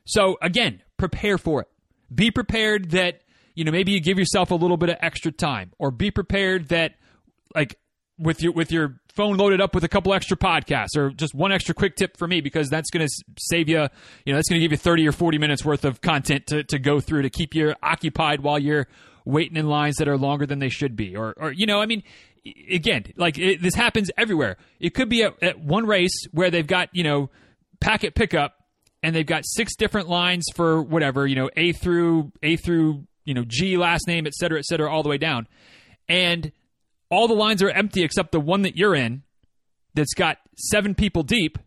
So 0.05 0.37
again, 0.41 0.81
prepare 0.97 1.37
for 1.37 1.61
it. 1.61 1.67
Be 2.13 2.31
prepared 2.31 2.91
that 2.91 3.21
you 3.57 3.63
know, 3.63 3.71
maybe 3.71 3.91
you 3.91 3.99
give 3.99 4.19
yourself 4.19 4.51
a 4.51 4.55
little 4.55 4.77
bit 4.77 4.89
of 4.89 4.97
extra 5.01 5.31
time 5.31 5.71
or 5.79 5.89
be 5.89 6.11
prepared 6.11 6.69
that 6.69 6.93
like 7.55 7.75
with 8.19 8.41
your 8.41 8.53
with 8.53 8.71
your 8.71 8.99
phone 9.17 9.35
loaded 9.35 9.59
up 9.59 9.73
with 9.73 9.83
a 9.83 9.87
couple 9.87 10.13
extra 10.13 10.37
podcasts 10.37 10.95
or 10.95 11.09
just 11.09 11.33
one 11.33 11.51
extra 11.51 11.73
quick 11.73 11.95
tip 11.95 12.15
for 12.17 12.27
me 12.27 12.39
because 12.39 12.69
that's 12.69 12.91
going 12.91 13.05
to 13.05 13.23
save 13.39 13.67
you, 13.67 13.79
you 14.25 14.31
know, 14.31 14.37
that's 14.37 14.47
going 14.47 14.61
to 14.61 14.63
give 14.63 14.71
you 14.71 14.77
30 14.77 15.07
or 15.07 15.11
40 15.11 15.39
minutes 15.39 15.65
worth 15.65 15.85
of 15.85 16.01
content 16.01 16.45
to, 16.47 16.63
to 16.65 16.77
go 16.77 16.99
through 16.99 17.23
to 17.23 17.31
keep 17.31 17.55
you 17.55 17.73
occupied 17.81 18.41
while 18.41 18.59
you're 18.59 18.87
waiting 19.27 19.57
in 19.57 19.67
lines 19.67 19.97
that 19.97 20.07
are 20.07 20.17
longer 20.17 20.45
than 20.45 20.59
they 20.59 20.69
should 20.69 20.95
be. 20.95 21.15
Or, 21.15 21.33
or 21.37 21.51
you 21.51 21.65
know, 21.65 21.81
I 21.81 21.85
mean, 21.85 22.03
again, 22.71 23.05
like 23.15 23.37
it, 23.37 23.61
this 23.61 23.75
happens 23.75 24.09
everywhere. 24.17 24.57
It 24.79 24.93
could 24.93 25.09
be 25.09 25.23
at, 25.23 25.41
at 25.41 25.59
one 25.59 25.85
race 25.85 26.25
where 26.31 26.49
they've 26.49 26.65
got, 26.65 26.89
you 26.93 27.03
know, 27.03 27.29
packet 27.79 28.15
pickup 28.15 28.55
and 29.03 29.15
they've 29.15 29.25
got 29.25 29.43
six 29.45 29.75
different 29.75 30.09
lines 30.09 30.45
for 30.55 30.81
whatever, 30.81 31.27
you 31.27 31.35
know, 31.35 31.49
A 31.55 31.73
through 31.73 32.31
A 32.41 32.55
through 32.55 33.05
you 33.27 33.33
know, 33.33 33.43
G 33.45 33.77
last 33.77 34.07
name, 34.07 34.25
et 34.25 34.33
cetera, 34.33 34.57
et 34.57 34.65
cetera, 34.65 34.91
all 34.91 35.03
the 35.03 35.09
way 35.09 35.17
down. 35.17 35.47
And 36.07 36.53
all 37.11 37.27
the 37.27 37.35
lines 37.35 37.61
are 37.61 37.69
empty 37.69 38.03
except 38.03 38.31
the 38.31 38.39
one 38.39 38.61
that 38.61 38.77
you're 38.77 38.95
in 38.95 39.23
that's 39.93 40.13
got 40.13 40.37
seven 40.55 40.95
people 40.95 41.23
deep. 41.23 41.59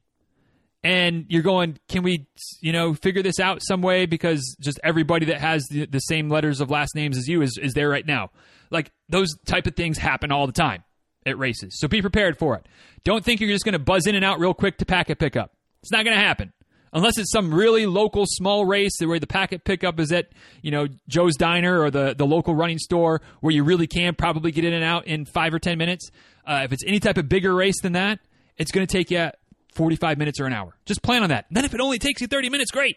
And 0.82 1.26
you're 1.28 1.42
going, 1.42 1.78
can 1.88 2.02
we, 2.02 2.26
you 2.60 2.72
know, 2.72 2.94
figure 2.94 3.22
this 3.22 3.38
out 3.38 3.60
some 3.62 3.82
way? 3.82 4.06
Because 4.06 4.56
just 4.60 4.80
everybody 4.82 5.26
that 5.26 5.40
has 5.40 5.66
the, 5.70 5.84
the 5.86 5.98
same 5.98 6.30
letters 6.30 6.60
of 6.60 6.70
last 6.70 6.94
names 6.94 7.18
as 7.18 7.28
you 7.28 7.42
is, 7.42 7.58
is 7.60 7.74
there 7.74 7.88
right 7.88 8.06
now. 8.06 8.30
Like 8.70 8.90
those 9.08 9.28
type 9.44 9.66
of 9.66 9.76
things 9.76 9.98
happen 9.98 10.32
all 10.32 10.46
the 10.46 10.52
time 10.52 10.84
at 11.26 11.38
races. 11.38 11.78
So 11.78 11.86
be 11.86 12.00
prepared 12.00 12.38
for 12.38 12.56
it. 12.56 12.66
Don't 13.04 13.24
think 13.24 13.40
you're 13.40 13.50
just 13.50 13.64
going 13.64 13.74
to 13.74 13.78
buzz 13.78 14.06
in 14.06 14.14
and 14.14 14.24
out 14.24 14.40
real 14.40 14.54
quick 14.54 14.78
to 14.78 14.86
packet 14.86 15.18
pickup. 15.18 15.52
It's 15.82 15.92
not 15.92 16.04
going 16.04 16.16
to 16.16 16.22
happen 16.22 16.52
unless 16.92 17.18
it's 17.18 17.30
some 17.30 17.52
really 17.52 17.86
local 17.86 18.24
small 18.26 18.64
race 18.64 18.92
where 19.00 19.18
the 19.18 19.26
packet 19.26 19.64
pickup 19.64 20.00
is 20.00 20.12
at 20.12 20.28
you 20.62 20.70
know 20.70 20.86
Joe's 21.08 21.36
Diner 21.36 21.80
or 21.80 21.90
the 21.90 22.14
the 22.14 22.26
local 22.26 22.54
running 22.54 22.78
store 22.78 23.20
where 23.40 23.52
you 23.52 23.64
really 23.64 23.86
can 23.86 24.14
probably 24.14 24.50
get 24.50 24.64
in 24.64 24.72
and 24.72 24.84
out 24.84 25.06
in 25.06 25.24
five 25.24 25.54
or 25.54 25.58
ten 25.58 25.78
minutes. 25.78 26.10
Uh, 26.46 26.62
if 26.64 26.72
it's 26.72 26.84
any 26.86 27.00
type 27.00 27.18
of 27.18 27.28
bigger 27.28 27.54
race 27.54 27.80
than 27.80 27.92
that, 27.92 28.18
it's 28.56 28.72
going 28.72 28.86
to 28.86 28.92
take 28.92 29.10
you 29.10 29.30
45 29.74 30.18
minutes 30.18 30.40
or 30.40 30.46
an 30.46 30.52
hour. 30.52 30.76
Just 30.86 31.02
plan 31.02 31.22
on 31.22 31.30
that. 31.30 31.46
Then 31.50 31.64
if 31.64 31.74
it 31.74 31.80
only 31.80 31.98
takes 31.98 32.20
you 32.20 32.26
30 32.26 32.50
minutes, 32.50 32.70
great. 32.70 32.96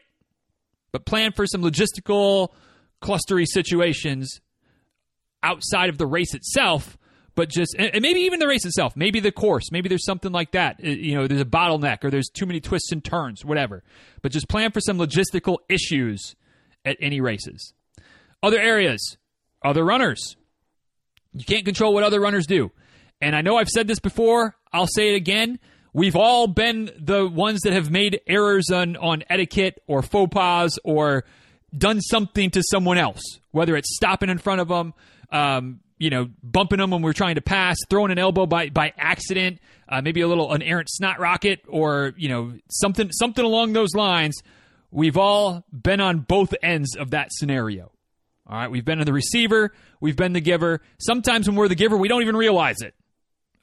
But 0.92 1.06
plan 1.06 1.32
for 1.32 1.46
some 1.48 1.62
logistical 1.62 2.50
clustery 3.02 3.46
situations 3.48 4.40
outside 5.42 5.90
of 5.90 5.98
the 5.98 6.06
race 6.06 6.34
itself 6.34 6.98
but 7.36 7.50
just 7.50 7.76
and 7.78 8.00
maybe 8.02 8.22
even 8.22 8.40
the 8.40 8.48
race 8.48 8.66
itself, 8.66 8.96
maybe 8.96 9.20
the 9.20 9.32
course, 9.32 9.72
maybe 9.72 9.90
there's 9.90 10.06
something 10.06 10.32
like 10.32 10.52
that. 10.52 10.80
Uh, 10.84 10.90
you 10.90 11.16
know, 11.16 11.28
there's 11.28 11.42
a 11.42 11.46
bottleneck 11.46 12.04
or 12.04 12.12
there's 12.12 12.30
too 12.30 12.46
many 12.46 12.60
twists 12.60 12.92
and 12.92 13.04
turns, 13.04 13.44
whatever. 13.44 13.84
But 14.22 14.32
just 14.32 14.48
plan 14.48 14.72
for 14.72 14.80
some 14.80 15.00
logistical 15.00 15.58
issues 15.68 16.36
at 16.86 16.98
any 17.02 17.22
races. 17.22 17.74
Other 18.44 18.60
areas 18.60 19.18
other 19.64 19.84
runners. 19.84 20.36
You 21.34 21.46
can't 21.46 21.66
control 21.66 21.94
what 21.94 22.04
other 22.04 22.20
runners 22.20 22.46
do. 22.46 22.72
And 23.22 23.36
I 23.36 23.42
know 23.42 23.58
I've 23.58 23.70
said 23.70 23.88
this 23.88 24.00
before, 24.00 24.56
I'll 24.72 24.88
say 24.88 25.14
it 25.14 25.16
again. 25.16 25.60
We've 25.94 26.16
all 26.16 26.48
been 26.48 26.90
the 27.00 27.28
ones 27.28 27.62
that 27.62 27.74
have 27.74 27.92
made 27.92 28.22
errors 28.26 28.72
on, 28.72 28.96
on 28.98 29.24
etiquette 29.30 29.82
or 29.86 30.02
faux 30.02 30.34
pas 30.34 30.80
or 30.84 31.24
done 31.76 32.02
something 32.02 32.50
to 32.52 32.64
someone 32.64 32.98
else, 32.98 33.22
whether 33.52 33.76
it's 33.76 33.96
stopping 33.96 34.30
in 34.30 34.40
front 34.40 34.62
of 34.62 34.68
them, 34.68 34.94
um, 35.32 35.82
you 36.00 36.10
know, 36.10 36.30
bumping 36.42 36.80
them 36.80 36.90
when 36.90 37.04
we're 37.04 37.14
trying 37.14 37.36
to 37.36 37.42
pass, 37.42 37.78
throwing 37.90 38.12
an 38.12 38.18
elbow 38.18 38.48
by 38.48 38.70
by 38.70 38.94
accident, 38.98 39.60
uh, 39.88 40.02
maybe 40.02 40.22
a 40.22 40.28
little 40.28 40.52
an 40.52 40.64
errant 40.64 40.90
snot 40.90 41.20
rocket, 41.20 41.62
or 41.68 42.14
you 42.18 42.28
know, 42.28 42.54
something 42.70 43.12
something 43.12 43.46
along 43.46 43.74
those 43.74 43.94
lines. 43.94 44.42
We've 44.92 45.18
all 45.18 45.64
been 45.72 46.02
on 46.02 46.20
both 46.20 46.54
ends 46.62 46.96
of 46.96 47.12
that 47.12 47.32
scenario. 47.32 47.92
All 48.48 48.58
right, 48.58 48.70
we've 48.70 48.84
been 48.84 49.00
the 49.00 49.14
receiver, 49.14 49.74
we've 50.02 50.18
been 50.18 50.34
the 50.34 50.42
giver. 50.42 50.82
Sometimes 51.00 51.48
when 51.48 51.56
we're 51.56 51.70
the 51.70 51.76
giver, 51.76 51.98
we 51.98 52.08
don't 52.08 52.22
even 52.22 52.36
realize 52.36 52.82
it. 52.82 52.94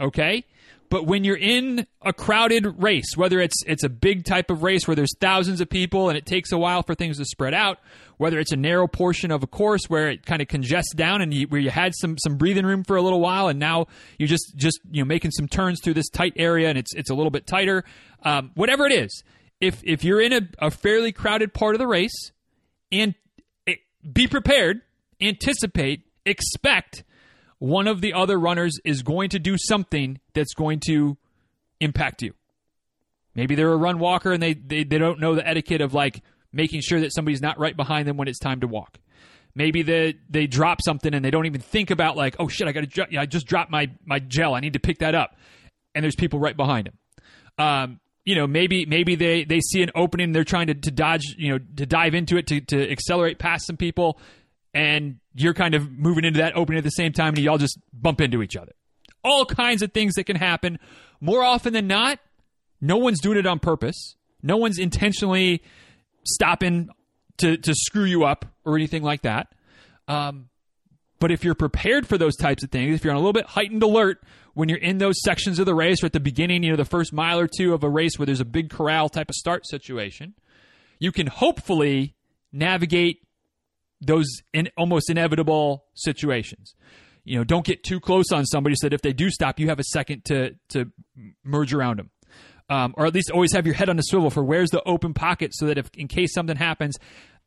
Okay? 0.01 0.45
But 0.91 1.07
when 1.07 1.23
you're 1.23 1.37
in 1.37 1.87
a 2.03 2.13
crowded 2.13 2.83
race, 2.83 3.17
whether 3.17 3.41
it's 3.41 3.63
it's 3.65 3.85
a 3.85 3.89
big 3.89 4.25
type 4.25 4.51
of 4.51 4.65
race 4.65 4.89
where 4.89 4.97
there's 4.97 5.17
thousands 5.21 5.61
of 5.61 5.71
people 5.71 6.09
and 6.09 6.19
it 6.19 6.27
takes 6.27 6.51
a 6.51 6.59
while 6.59 6.83
for 6.83 6.97
things 6.97 7.17
to 7.19 7.25
spread 7.25 7.55
out, 7.55 7.79
whether 8.17 8.41
it's 8.41 8.51
a 8.51 8.57
narrow 8.57 8.89
portion 8.89 9.31
of 9.31 9.45
a 9.45 9.47
course 9.47 9.85
where 9.87 10.11
it 10.11 10.27
kind 10.27 10.43
of 10.43 10.49
congests 10.49 10.93
down 10.93 11.23
and 11.23 11.33
you, 11.33 11.47
where 11.47 11.61
you 11.61 11.71
had 11.71 11.95
some 11.95 12.19
some 12.19 12.37
breathing 12.37 12.67
room 12.67 12.83
for 12.83 12.97
a 12.97 13.03
little 13.03 13.21
while 13.21 13.47
and 13.47 13.61
now 13.61 13.87
you're 14.19 14.29
just 14.29 14.53
just 14.57 14.81
you 14.91 15.01
know 15.01 15.07
making 15.07 15.31
some 15.31 15.47
turns 15.47 15.81
through 15.81 15.95
this 15.95 16.09
tight 16.09 16.33
area 16.35 16.69
and 16.69 16.77
it's 16.77 16.93
it's 16.95 17.09
a 17.11 17.15
little 17.15 17.31
bit 17.31 17.47
tighter, 17.47 17.85
um, 18.25 18.51
whatever 18.55 18.85
it 18.85 18.93
is. 18.93 19.23
If 19.61 19.81
if 19.85 20.03
you're 20.03 20.21
in 20.21 20.33
a, 20.33 20.41
a 20.59 20.71
fairly 20.73 21.13
crowded 21.13 21.55
part 21.55 21.77
of 21.77 21.79
the 21.79 21.87
race, 21.87 22.33
and 22.91 23.15
it, 23.65 23.79
be 24.13 24.27
prepared, 24.27 24.81
anticipate, 25.21 26.03
expect 26.27 27.05
one 27.61 27.87
of 27.87 28.01
the 28.01 28.15
other 28.15 28.39
runners 28.39 28.79
is 28.85 29.03
going 29.03 29.29
to 29.29 29.39
do 29.39 29.57
something 29.57 30.19
that's 30.35 30.55
going 30.55 30.81
to 30.89 31.17
impact 31.79 32.23
you. 32.23 32.35
Maybe 33.35 33.55
they're 33.55 33.73
a 33.73 33.77
run 33.77 33.99
walker 33.99 34.33
and 34.33 34.43
they, 34.43 34.55
they, 34.55 34.83
they 34.83 34.99
don't 34.99 35.21
know 35.21 35.35
the 35.35 35.47
etiquette 35.47 35.81
of 35.81 35.95
like 35.95 36.23
making 36.53 36.81
sure 36.81 37.01
that 37.01 37.15
somebody's 37.15 37.43
not 37.43 37.59
right 37.59 37.77
behind 37.77 38.09
them 38.09 38.17
when 38.17 38.29
it's 38.29 38.39
time 38.39 38.61
to 38.61 38.67
walk. 38.67 38.99
Maybe 39.55 39.83
they 39.83 40.15
they 40.29 40.47
drop 40.47 40.81
something 40.81 41.13
and 41.13 41.25
they 41.25 41.31
don't 41.31 41.47
even 41.47 41.61
think 41.61 41.91
about 41.91 42.17
like, 42.17 42.37
oh 42.39 42.49
shit, 42.49 42.67
I 42.67 42.73
got 42.73 42.89
to 42.89 43.19
I 43.19 43.27
just 43.27 43.47
dropped 43.47 43.71
my 43.71 43.91
my 44.05 44.21
gel. 44.21 44.55
I 44.55 44.61
need 44.61 44.75
to 44.75 44.79
pick 44.79 44.99
that 44.99 45.15
up, 45.15 45.37
and 45.95 46.05
there's 46.05 46.15
people 46.15 46.39
right 46.39 46.57
behind 46.57 46.87
them. 46.87 46.99
Um, 47.59 48.01
you 48.25 48.37
know, 48.37 48.47
maybe 48.47 48.87
maybe 48.87 49.17
they 49.17 49.45
they 49.45 49.61
see 49.61 49.83
an 49.83 49.91
opening, 49.97 50.31
they're 50.31 50.45
trying 50.45 50.69
to, 50.69 50.75
to 50.75 50.91
dodge, 50.93 51.35
you 51.37 51.51
know, 51.51 51.59
to 51.77 51.85
dive 51.85 52.15
into 52.15 52.37
it 52.37 52.47
to 52.47 52.61
to 52.61 52.91
accelerate 52.91 53.41
past 53.41 53.67
some 53.67 53.77
people, 53.77 54.21
and 54.75 55.19
you're 55.35 55.55
kind 55.55 55.75
of 55.75 55.91
moving 55.91 56.25
into 56.25 56.39
that 56.39 56.57
opening 56.57 56.79
at 56.79 56.85
the 56.85 56.91
same 56.91 57.13
time 57.13 57.35
and 57.35 57.39
y'all 57.39 57.59
just 57.59 57.79
bump 57.93 58.21
into 58.21 58.43
each 58.43 58.57
other. 58.57 58.73
All 59.23 59.45
kinds 59.45 59.83
of 59.83 59.93
things 59.93 60.15
that 60.15 60.25
can 60.25 60.37
happen. 60.37 60.79
More 61.21 61.43
often 61.43 61.73
than 61.73 61.87
not, 61.87 62.19
no 62.81 62.97
one's 62.97 63.21
doing 63.21 63.39
it 63.39 63.47
on 63.47 63.59
purpose. 63.59 64.17
No 64.43 64.57
one's 64.57 64.79
intentionally 64.79 65.63
stopping 66.25 66.89
to, 67.39 67.57
to 67.57 67.75
screw 67.75 68.05
you 68.05 68.25
up 68.25 68.47
or 68.65 68.77
anything 68.77 69.03
like 69.03 69.23
that. 69.23 69.53
Um, 70.09 70.49
but 71.19 71.31
if 71.31 71.45
you're 71.45 71.55
prepared 71.55 72.07
for 72.07 72.17
those 72.17 72.37
types 72.37 72.63
of 72.65 72.71
things, 72.71 72.95
if 72.95 73.05
you're 73.05 73.13
on 73.13 73.17
a 73.17 73.21
little 73.21 73.35
bit 73.35 73.47
heightened 73.47 73.83
alert 73.83 74.23
when 74.55 74.69
you're 74.69 74.79
in 74.79 74.99
those 74.99 75.23
sections 75.23 75.59
of 75.59 75.67
the 75.67 75.75
race 75.75 76.03
or 76.03 76.07
at 76.07 76.13
the 76.13 76.21
beginning, 76.21 76.63
you 76.63 76.71
know, 76.71 76.77
the 76.77 76.85
first 76.85 77.13
mile 77.13 77.39
or 77.39 77.47
two 77.47 77.75
of 77.75 77.85
a 77.85 77.89
race 77.89 78.19
where 78.19 78.27
there's 78.27 78.41
a 78.41 78.45
big 78.45 78.71
corral 78.71 79.09
type 79.09 79.29
of 79.29 79.35
start 79.35 79.67
situation, 79.67 80.35
you 80.99 81.13
can 81.13 81.27
hopefully 81.27 82.15
navigate 82.53 83.23
those 84.01 84.27
in, 84.53 84.69
almost 84.77 85.11
inevitable 85.11 85.85
situations. 85.95 86.75
You 87.25 87.39
know, 87.39 87.45
don't 87.45 87.65
get 87.65 87.85
too 87.85 88.01
close 88.01 88.33
on 88.33 88.47
somebody 88.47 88.75
so 88.79 88.89
that 88.89 88.95
if 88.95 89.03
they 89.03 89.13
do 89.13 89.31
stop, 89.31 89.61
you 89.61 89.69
have 89.69 89.79
a 89.79 89.85
second 89.85 90.25
to 90.27 90.55
to 90.71 90.91
merge 91.45 91.75
around 91.75 91.99
them. 91.99 92.11
Um, 92.69 92.95
or 92.97 93.07
at 93.07 93.15
least 93.15 93.31
always 93.31 93.53
have 93.53 93.67
your 93.67 93.75
head 93.75 93.89
on 93.89 93.97
the 93.97 94.03
swivel 94.03 94.31
for 94.31 94.45
where's 94.45 94.71
the 94.71 94.83
open 94.85 95.13
pocket 95.13 95.51
so 95.55 95.67
that 95.67 95.77
if 95.77 95.91
in 95.95 96.07
case 96.07 96.33
something 96.33 96.57
happens, 96.57 96.97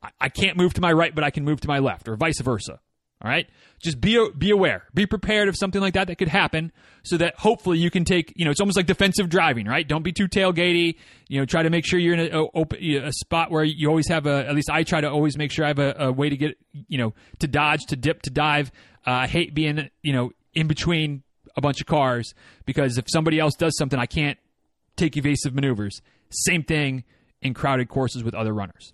I, 0.01 0.09
I 0.19 0.29
can't 0.29 0.57
move 0.57 0.73
to 0.75 0.81
my 0.81 0.91
right, 0.91 1.15
but 1.15 1.23
I 1.23 1.31
can 1.31 1.45
move 1.45 1.61
to 1.61 1.67
my 1.67 1.79
left, 1.79 2.07
or 2.07 2.15
vice 2.15 2.41
versa. 2.41 2.79
All 3.23 3.29
right, 3.29 3.47
just 3.81 4.01
be 4.01 4.29
be 4.37 4.51
aware, 4.51 4.83
be 4.93 5.05
prepared 5.05 5.47
of 5.47 5.55
something 5.55 5.79
like 5.79 5.93
that 5.93 6.07
that 6.07 6.17
could 6.17 6.27
happen, 6.27 6.73
so 7.03 7.15
that 7.17 7.35
hopefully 7.37 7.77
you 7.77 7.89
can 7.89 8.03
take. 8.03 8.33
You 8.35 8.43
know, 8.43 8.51
it's 8.51 8.59
almost 8.59 8.75
like 8.75 8.85
defensive 8.85 9.29
driving, 9.29 9.65
right? 9.65 9.87
Don't 9.87 10.03
be 10.03 10.11
too 10.11 10.27
tailgatey. 10.27 10.95
You 11.29 11.39
know, 11.39 11.45
try 11.45 11.63
to 11.63 11.69
make 11.69 11.85
sure 11.85 11.99
you're 11.99 12.15
in 12.15 12.33
a, 12.33 12.47
a, 12.53 13.07
a 13.07 13.13
spot 13.13 13.49
where 13.49 13.63
you 13.63 13.87
always 13.87 14.09
have 14.09 14.25
a. 14.25 14.45
At 14.45 14.55
least 14.55 14.69
I 14.69 14.83
try 14.83 14.99
to 14.99 15.09
always 15.09 15.37
make 15.37 15.51
sure 15.51 15.63
I 15.63 15.69
have 15.69 15.79
a, 15.79 15.95
a 15.99 16.11
way 16.11 16.29
to 16.29 16.35
get. 16.35 16.57
You 16.89 16.97
know, 16.97 17.13
to 17.39 17.47
dodge, 17.47 17.85
to 17.87 17.95
dip, 17.95 18.23
to 18.23 18.29
dive. 18.29 18.71
Uh, 19.07 19.11
I 19.11 19.27
hate 19.27 19.53
being 19.53 19.89
you 20.01 20.11
know 20.11 20.31
in 20.53 20.67
between 20.67 21.23
a 21.55 21.61
bunch 21.61 21.79
of 21.79 21.87
cars 21.87 22.33
because 22.65 22.97
if 22.97 23.05
somebody 23.07 23.39
else 23.39 23.55
does 23.55 23.77
something, 23.77 23.99
I 23.99 24.05
can't 24.05 24.37
take 24.95 25.15
evasive 25.15 25.53
maneuvers. 25.53 26.01
Same 26.29 26.63
thing 26.63 27.03
in 27.41 27.53
crowded 27.53 27.89
courses 27.89 28.23
with 28.23 28.33
other 28.33 28.53
runners. 28.53 28.93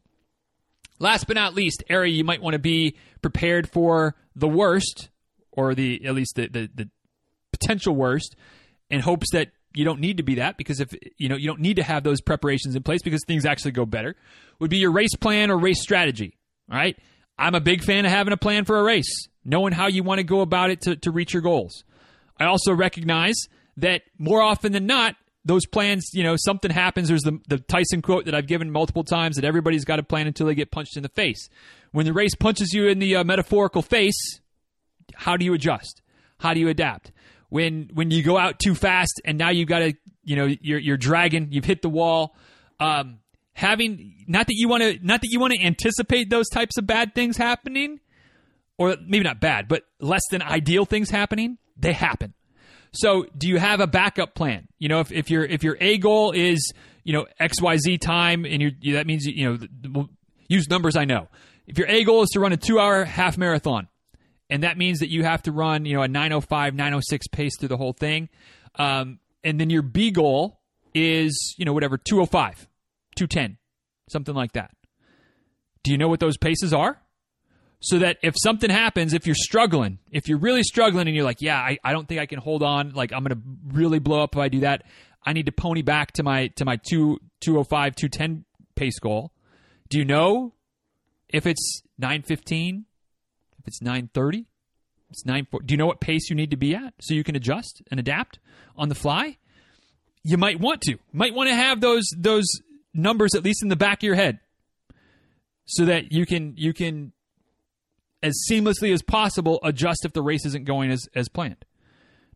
Last 0.99 1.27
but 1.27 1.35
not 1.35 1.55
least, 1.55 1.83
area 1.89 2.13
you 2.13 2.23
might 2.23 2.41
want 2.41 2.53
to 2.53 2.59
be 2.59 2.95
prepared 3.21 3.69
for 3.69 4.15
the 4.35 4.47
worst, 4.47 5.09
or 5.51 5.73
the 5.73 6.05
at 6.05 6.13
least 6.13 6.35
the, 6.35 6.47
the, 6.47 6.69
the 6.73 6.89
potential 7.51 7.95
worst, 7.95 8.35
in 8.89 8.99
hopes 8.99 9.27
that 9.31 9.51
you 9.73 9.85
don't 9.85 9.99
need 9.99 10.17
to 10.17 10.23
be 10.23 10.35
that 10.35 10.57
because 10.57 10.79
if 10.79 10.93
you 11.17 11.29
know 11.29 11.35
you 11.35 11.47
don't 11.47 11.61
need 11.61 11.75
to 11.75 11.83
have 11.83 12.03
those 12.03 12.21
preparations 12.21 12.75
in 12.75 12.83
place 12.83 13.01
because 13.01 13.23
things 13.25 13.45
actually 13.45 13.71
go 13.71 13.85
better. 13.85 14.15
Would 14.59 14.69
be 14.69 14.77
your 14.77 14.91
race 14.91 15.15
plan 15.15 15.51
or 15.51 15.57
race 15.57 15.81
strategy. 15.81 16.37
All 16.69 16.77
right, 16.77 16.97
I'm 17.37 17.55
a 17.55 17.61
big 17.61 17.83
fan 17.83 18.05
of 18.05 18.11
having 18.11 18.33
a 18.33 18.37
plan 18.37 18.65
for 18.65 18.77
a 18.77 18.83
race, 18.83 19.27
knowing 19.45 19.73
how 19.73 19.87
you 19.87 20.03
want 20.03 20.19
to 20.19 20.23
go 20.23 20.41
about 20.41 20.69
it 20.69 20.81
to, 20.81 20.95
to 20.97 21.11
reach 21.11 21.33
your 21.33 21.41
goals. 21.41 21.83
I 22.37 22.45
also 22.45 22.73
recognize 22.73 23.35
that 23.77 24.01
more 24.17 24.41
often 24.41 24.71
than 24.71 24.85
not, 24.85 25.15
those 25.45 25.65
plans, 25.65 26.09
you 26.13 26.23
know, 26.23 26.35
something 26.37 26.71
happens. 26.71 27.07
There's 27.07 27.23
the, 27.23 27.39
the 27.47 27.59
Tyson 27.59 28.01
quote 28.01 28.25
that 28.25 28.35
I've 28.35 28.47
given 28.47 28.71
multiple 28.71 29.03
times 29.03 29.35
that 29.35 29.45
everybody's 29.45 29.85
got 29.85 29.99
a 29.99 30.03
plan 30.03 30.27
until 30.27 30.47
they 30.47 30.55
get 30.55 30.71
punched 30.71 30.97
in 30.97 31.03
the 31.03 31.09
face. 31.09 31.49
When 31.91 32.05
the 32.05 32.13
race 32.13 32.35
punches 32.35 32.73
you 32.73 32.87
in 32.87 32.99
the 32.99 33.17
uh, 33.17 33.23
metaphorical 33.23 33.81
face, 33.81 34.41
how 35.15 35.37
do 35.37 35.45
you 35.45 35.53
adjust? 35.53 36.01
How 36.39 36.53
do 36.53 36.59
you 36.59 36.69
adapt? 36.69 37.11
When 37.49 37.89
when 37.93 38.11
you 38.11 38.21
go 38.21 38.37
out 38.37 38.59
too 38.59 38.75
fast 38.75 39.21
and 39.25 39.37
now 39.37 39.49
you've 39.49 39.67
got 39.67 39.79
to, 39.79 39.93
you 40.23 40.35
know, 40.35 40.45
you're 40.45 40.79
you're 40.79 40.97
dragging, 40.97 41.47
you've 41.51 41.65
hit 41.65 41.81
the 41.81 41.89
wall. 41.89 42.35
Um, 42.79 43.19
having 43.53 44.13
not 44.27 44.47
that 44.47 44.55
you 44.55 44.69
want 44.69 44.83
to 44.83 44.99
not 45.01 45.21
that 45.21 45.29
you 45.31 45.39
want 45.39 45.53
to 45.53 45.61
anticipate 45.61 46.29
those 46.29 46.47
types 46.49 46.77
of 46.77 46.85
bad 46.85 47.15
things 47.15 47.37
happening, 47.37 47.99
or 48.77 48.95
maybe 49.05 49.23
not 49.23 49.41
bad, 49.41 49.67
but 49.67 49.83
less 49.99 50.21
than 50.29 50.41
ideal 50.41 50.85
things 50.85 51.09
happening. 51.09 51.57
They 51.75 51.93
happen. 51.93 52.33
So, 52.91 53.25
do 53.37 53.47
you 53.47 53.57
have 53.57 53.79
a 53.79 53.87
backup 53.87 54.33
plan? 54.33 54.67
You 54.79 54.89
know, 54.89 54.99
if, 54.99 55.11
if 55.11 55.29
your 55.29 55.43
if 55.43 55.63
your 55.63 55.77
A 55.79 55.97
goal 55.97 56.31
is 56.31 56.73
you 57.03 57.13
know 57.13 57.27
X 57.39 57.61
Y 57.61 57.77
Z 57.77 57.97
time, 57.99 58.45
and 58.45 58.61
you 58.61 58.93
that 58.93 59.05
means 59.05 59.25
you 59.25 59.59
know 59.93 60.09
use 60.47 60.67
numbers. 60.69 60.95
I 60.95 61.05
know 61.05 61.27
if 61.67 61.77
your 61.77 61.87
A 61.87 62.03
goal 62.03 62.23
is 62.23 62.29
to 62.29 62.39
run 62.39 62.51
a 62.51 62.57
two 62.57 62.79
hour 62.79 63.05
half 63.05 63.37
marathon, 63.37 63.87
and 64.49 64.63
that 64.63 64.77
means 64.77 64.99
that 64.99 65.09
you 65.09 65.23
have 65.23 65.43
to 65.43 65.51
run 65.51 65.85
you 65.85 65.95
know 65.95 66.01
a 66.01 66.07
905 66.07 66.73
906 66.73 67.27
pace 67.27 67.57
through 67.57 67.69
the 67.69 67.77
whole 67.77 67.93
thing, 67.93 68.29
um, 68.75 69.19
and 69.43 69.59
then 69.59 69.69
your 69.69 69.83
B 69.83 70.11
goal 70.11 70.59
is 70.95 71.55
you 71.57 71.65
know 71.65 71.73
whatever 71.73 71.97
205, 71.97 72.67
210, 73.15 73.57
something 74.09 74.33
like 74.33 74.53
that. 74.53 74.71
Do 75.83 75.91
you 75.91 75.97
know 75.97 76.07
what 76.07 76.19
those 76.19 76.37
paces 76.37 76.73
are? 76.73 77.01
So 77.81 77.99
that 77.99 78.17
if 78.21 78.35
something 78.37 78.69
happens, 78.69 79.13
if 79.13 79.25
you're 79.25 79.35
struggling, 79.35 79.99
if 80.11 80.27
you're 80.27 80.37
really 80.37 80.63
struggling 80.63 81.07
and 81.07 81.15
you're 81.15 81.25
like, 81.25 81.41
yeah, 81.41 81.57
I, 81.57 81.77
I 81.83 81.93
don't 81.93 82.07
think 82.07 82.19
I 82.19 82.25
can 82.25 82.39
hold 82.39 82.61
on, 82.61 82.91
like 82.91 83.13
I'm 83.13 83.23
gonna 83.23 83.41
really 83.67 83.99
blow 83.99 84.21
up 84.21 84.35
if 84.35 84.39
I 84.39 84.49
do 84.49 84.61
that. 84.61 84.83
I 85.25 85.33
need 85.33 85.45
to 85.45 85.51
pony 85.51 85.81
back 85.81 86.13
to 86.13 86.23
my 86.23 86.47
to 86.55 86.65
my 86.65 86.77
two 86.77 87.19
two 87.39 87.57
oh 87.57 87.63
five, 87.63 87.95
two 87.95 88.09
ten 88.09 88.45
pace 88.75 88.99
goal. 88.99 89.31
Do 89.89 89.97
you 89.97 90.05
know 90.05 90.53
if 91.29 91.45
it's 91.45 91.81
nine 91.97 92.23
fifteen, 92.23 92.85
if 93.59 93.67
it's 93.67 93.81
nine 93.81 94.09
thirty, 94.13 94.45
it's 95.09 95.25
nine 95.25 95.47
four 95.49 95.61
do 95.61 95.73
you 95.73 95.77
know 95.77 95.87
what 95.87 96.01
pace 96.01 96.29
you 96.29 96.35
need 96.35 96.51
to 96.51 96.57
be 96.57 96.75
at 96.75 96.93
so 96.99 97.13
you 97.13 97.23
can 97.23 97.35
adjust 97.35 97.81
and 97.89 97.99
adapt 97.99 98.39
on 98.75 98.89
the 98.89 98.95
fly? 98.95 99.37
You 100.23 100.37
might 100.37 100.59
want 100.59 100.81
to. 100.81 100.97
Might 101.13 101.33
want 101.33 101.49
to 101.49 101.55
have 101.55 101.79
those 101.79 102.09
those 102.17 102.45
numbers 102.93 103.35
at 103.35 103.43
least 103.43 103.63
in 103.63 103.69
the 103.69 103.77
back 103.77 103.99
of 103.99 104.03
your 104.03 104.15
head. 104.15 104.39
So 105.65 105.85
that 105.85 106.11
you 106.11 106.25
can 106.25 106.55
you 106.57 106.73
can 106.73 107.13
as 108.21 108.45
seamlessly 108.49 108.93
as 108.93 109.01
possible 109.01 109.59
adjust 109.63 110.05
if 110.05 110.13
the 110.13 110.21
race 110.21 110.45
isn't 110.45 110.65
going 110.65 110.91
as, 110.91 111.07
as 111.15 111.29
planned. 111.29 111.63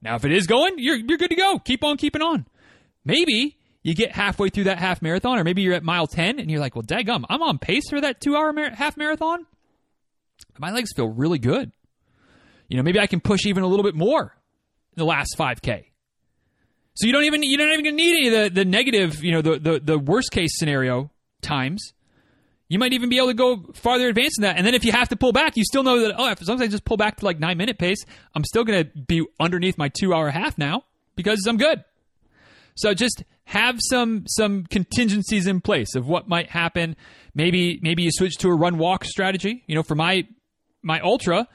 Now, 0.02 0.16
if 0.16 0.26
it 0.26 0.32
is 0.32 0.48
going, 0.48 0.76
you're, 0.78 0.98
you're 0.98 1.18
good 1.18 1.30
to 1.30 1.36
go. 1.36 1.60
Keep 1.60 1.84
on 1.84 1.98
keeping 1.98 2.22
on. 2.22 2.46
Maybe 3.06 3.58
you 3.84 3.96
get 3.96 4.12
halfway 4.12 4.50
through 4.50 4.66
that 4.66 4.80
half 4.80 5.02
marathon, 5.02 5.40
or 5.40 5.44
maybe 5.44 5.62
you're 5.62 5.74
at 5.74 5.84
mile 5.84 6.08
10 6.08 6.40
and 6.40 6.50
you're 6.50 6.60
like, 6.60 6.76
well, 6.76 6.84
daggum, 6.84 7.26
I'm 7.30 7.42
on 7.42 7.58
pace 7.58 7.90
for 7.90 8.02
that 8.02 8.22
two 8.22 8.36
hour 8.36 8.52
mar- 8.54 8.72
half 8.72 8.98
marathon. 8.98 9.46
My 10.58 10.72
legs 10.72 10.92
feel 10.96 11.08
really 11.08 11.40
good. 11.40 11.72
You 12.68 12.78
know, 12.78 12.84
maybe 12.84 13.00
I 13.00 13.08
can 13.08 13.20
push 13.20 13.46
even 13.46 13.64
a 13.64 13.68
little 13.68 13.84
bit 13.84 13.96
more 13.96 14.36
in 14.96 15.00
the 15.00 15.06
last 15.06 15.36
5K. 15.38 15.86
So 16.96 17.08
you 17.08 17.14
don't 17.14 17.24
even 17.24 17.44
you 17.44 17.58
don't 17.58 17.72
even 17.80 17.96
need 17.96 18.18
any 18.18 18.28
of 18.28 18.34
the, 18.34 18.62
the 18.62 18.66
negative, 18.66 19.24
you 19.24 19.32
know, 19.32 19.42
the, 19.42 19.60
the, 19.60 19.80
the 19.80 20.00
worst 20.00 20.32
case 20.32 20.58
scenario 20.58 21.12
times 21.42 21.94
You 22.70 22.80
might 22.80 22.94
even 22.94 23.10
be 23.10 23.18
able 23.18 23.28
to 23.28 23.34
go 23.34 23.66
farther 23.74 24.08
advanced 24.08 24.38
than 24.38 24.44
that. 24.44 24.58
And 24.58 24.66
then 24.66 24.74
if 24.74 24.84
you 24.84 24.92
have 24.92 25.10
to 25.10 25.16
pull 25.16 25.32
back, 25.32 25.58
you 25.58 25.64
still 25.64 25.84
know 25.84 26.00
that, 26.00 26.16
oh, 26.18 26.28
as 26.28 26.48
long 26.48 26.56
as 26.56 26.62
I 26.62 26.68
just 26.68 26.86
pull 26.86 26.98
back 26.98 27.18
to 27.18 27.26
like 27.26 27.40
nine 27.40 27.58
minute 27.58 27.78
pace, 27.78 28.04
I'm 28.34 28.44
still 28.44 28.64
going 28.64 28.86
to 28.86 29.00
be 29.00 29.26
underneath 29.40 29.78
my 29.78 29.90
two 29.90 30.14
hour 30.14 30.30
half 30.30 30.58
now 30.58 30.84
because 31.16 31.46
I'm 31.46 31.58
good. 31.58 31.84
So 32.76 32.94
just 32.94 33.24
have 33.46 33.78
some 33.80 34.24
some 34.28 34.64
contingencies 34.66 35.48
in 35.48 35.62
place 35.62 35.96
of 35.96 36.08
what 36.08 36.28
might 36.28 36.50
happen. 36.50 36.96
Maybe 37.36 37.80
maybe 37.82 38.04
you 38.04 38.10
switch 38.12 38.38
to 38.38 38.50
a 38.50 38.56
run 38.56 38.78
walk 38.78 39.06
strategy. 39.06 39.64
You 39.68 39.76
know, 39.76 39.84
for 39.84 39.96
my 39.96 40.28
my 40.82 41.00
ultra, 41.02 41.48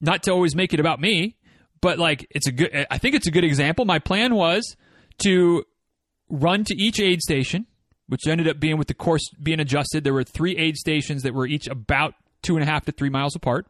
not 0.00 0.22
to 0.24 0.32
always 0.32 0.56
make 0.56 0.74
it 0.74 0.80
about 0.80 1.00
me, 1.00 1.36
but 1.80 1.98
like 1.98 2.26
it's 2.30 2.46
a 2.48 2.52
good. 2.52 2.86
I 2.90 2.98
think 2.98 3.14
it's 3.14 3.26
a 3.26 3.30
good 3.30 3.44
example. 3.44 3.84
My 3.84 3.98
plan 3.98 4.34
was 4.34 4.76
to 5.18 5.64
run 6.28 6.64
to 6.64 6.74
each 6.76 6.98
aid 6.98 7.20
station, 7.20 7.66
which 8.08 8.26
ended 8.26 8.48
up 8.48 8.60
being 8.60 8.76
with 8.76 8.88
the 8.88 8.94
course 8.94 9.22
being 9.42 9.60
adjusted. 9.60 10.04
There 10.04 10.14
were 10.14 10.24
three 10.24 10.56
aid 10.56 10.76
stations 10.76 11.22
that 11.22 11.34
were 11.34 11.46
each 11.46 11.68
about 11.68 12.14
two 12.42 12.56
and 12.56 12.62
a 12.62 12.66
half 12.66 12.84
to 12.84 12.92
three 12.92 13.10
miles 13.10 13.34
apart. 13.34 13.66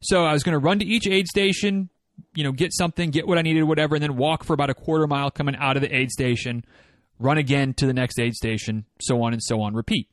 So 0.00 0.24
I 0.24 0.32
was 0.32 0.42
going 0.42 0.54
to 0.54 0.58
run 0.58 0.78
to 0.78 0.84
each 0.84 1.06
aid 1.06 1.26
station, 1.26 1.90
you 2.34 2.44
know, 2.44 2.52
get 2.52 2.72
something, 2.72 3.10
get 3.10 3.26
what 3.26 3.38
I 3.38 3.42
needed, 3.42 3.64
whatever, 3.64 3.96
and 3.96 4.02
then 4.02 4.16
walk 4.16 4.44
for 4.44 4.52
about 4.52 4.70
a 4.70 4.74
quarter 4.74 5.06
mile 5.06 5.30
coming 5.30 5.56
out 5.56 5.76
of 5.76 5.82
the 5.82 5.94
aid 5.94 6.10
station, 6.10 6.64
run 7.18 7.38
again 7.38 7.74
to 7.74 7.86
the 7.86 7.92
next 7.92 8.18
aid 8.18 8.34
station, 8.34 8.84
so 9.00 9.22
on 9.22 9.32
and 9.32 9.42
so 9.42 9.60
on, 9.60 9.74
repeat. 9.74 10.08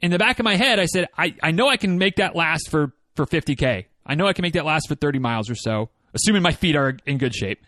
In 0.00 0.10
the 0.10 0.18
back 0.18 0.38
of 0.38 0.44
my 0.44 0.56
head, 0.56 0.78
I 0.78 0.86
said, 0.86 1.08
I, 1.16 1.34
I 1.42 1.50
know 1.50 1.68
I 1.68 1.76
can 1.76 1.98
make 1.98 2.16
that 2.16 2.36
last 2.36 2.70
for, 2.70 2.92
for 3.14 3.26
50K. 3.26 3.86
I 4.04 4.14
know 4.14 4.26
I 4.26 4.32
can 4.32 4.42
make 4.42 4.54
that 4.54 4.64
last 4.64 4.88
for 4.88 4.94
30 4.94 5.18
miles 5.18 5.50
or 5.50 5.54
so, 5.54 5.90
assuming 6.14 6.42
my 6.42 6.52
feet 6.52 6.76
are 6.76 6.96
in 7.06 7.18
good 7.18 7.34
shape. 7.34 7.60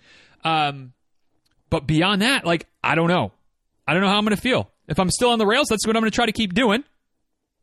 Um, 0.45 0.93
but 1.71 1.87
beyond 1.87 2.23
that, 2.23 2.45
like, 2.45 2.67
I 2.83 2.95
don't 2.95 3.09
know. 3.09 3.33
I 3.87 3.95
don't 3.95 4.03
know 4.03 4.09
how 4.09 4.19
I'm 4.19 4.25
going 4.25 4.37
to 4.37 4.41
feel. 4.41 4.71
If 4.89 4.99
I'm 4.99 5.11
still 5.11 5.31
on 5.31 5.39
the 5.39 5.47
rails, 5.47 5.69
that's 5.69 5.87
what 5.87 5.97
I'm 5.97 6.03
going 6.03 6.11
to 6.11 6.15
try 6.15 6.27
to 6.27 6.33
keep 6.33 6.55
doing, 6.55 6.83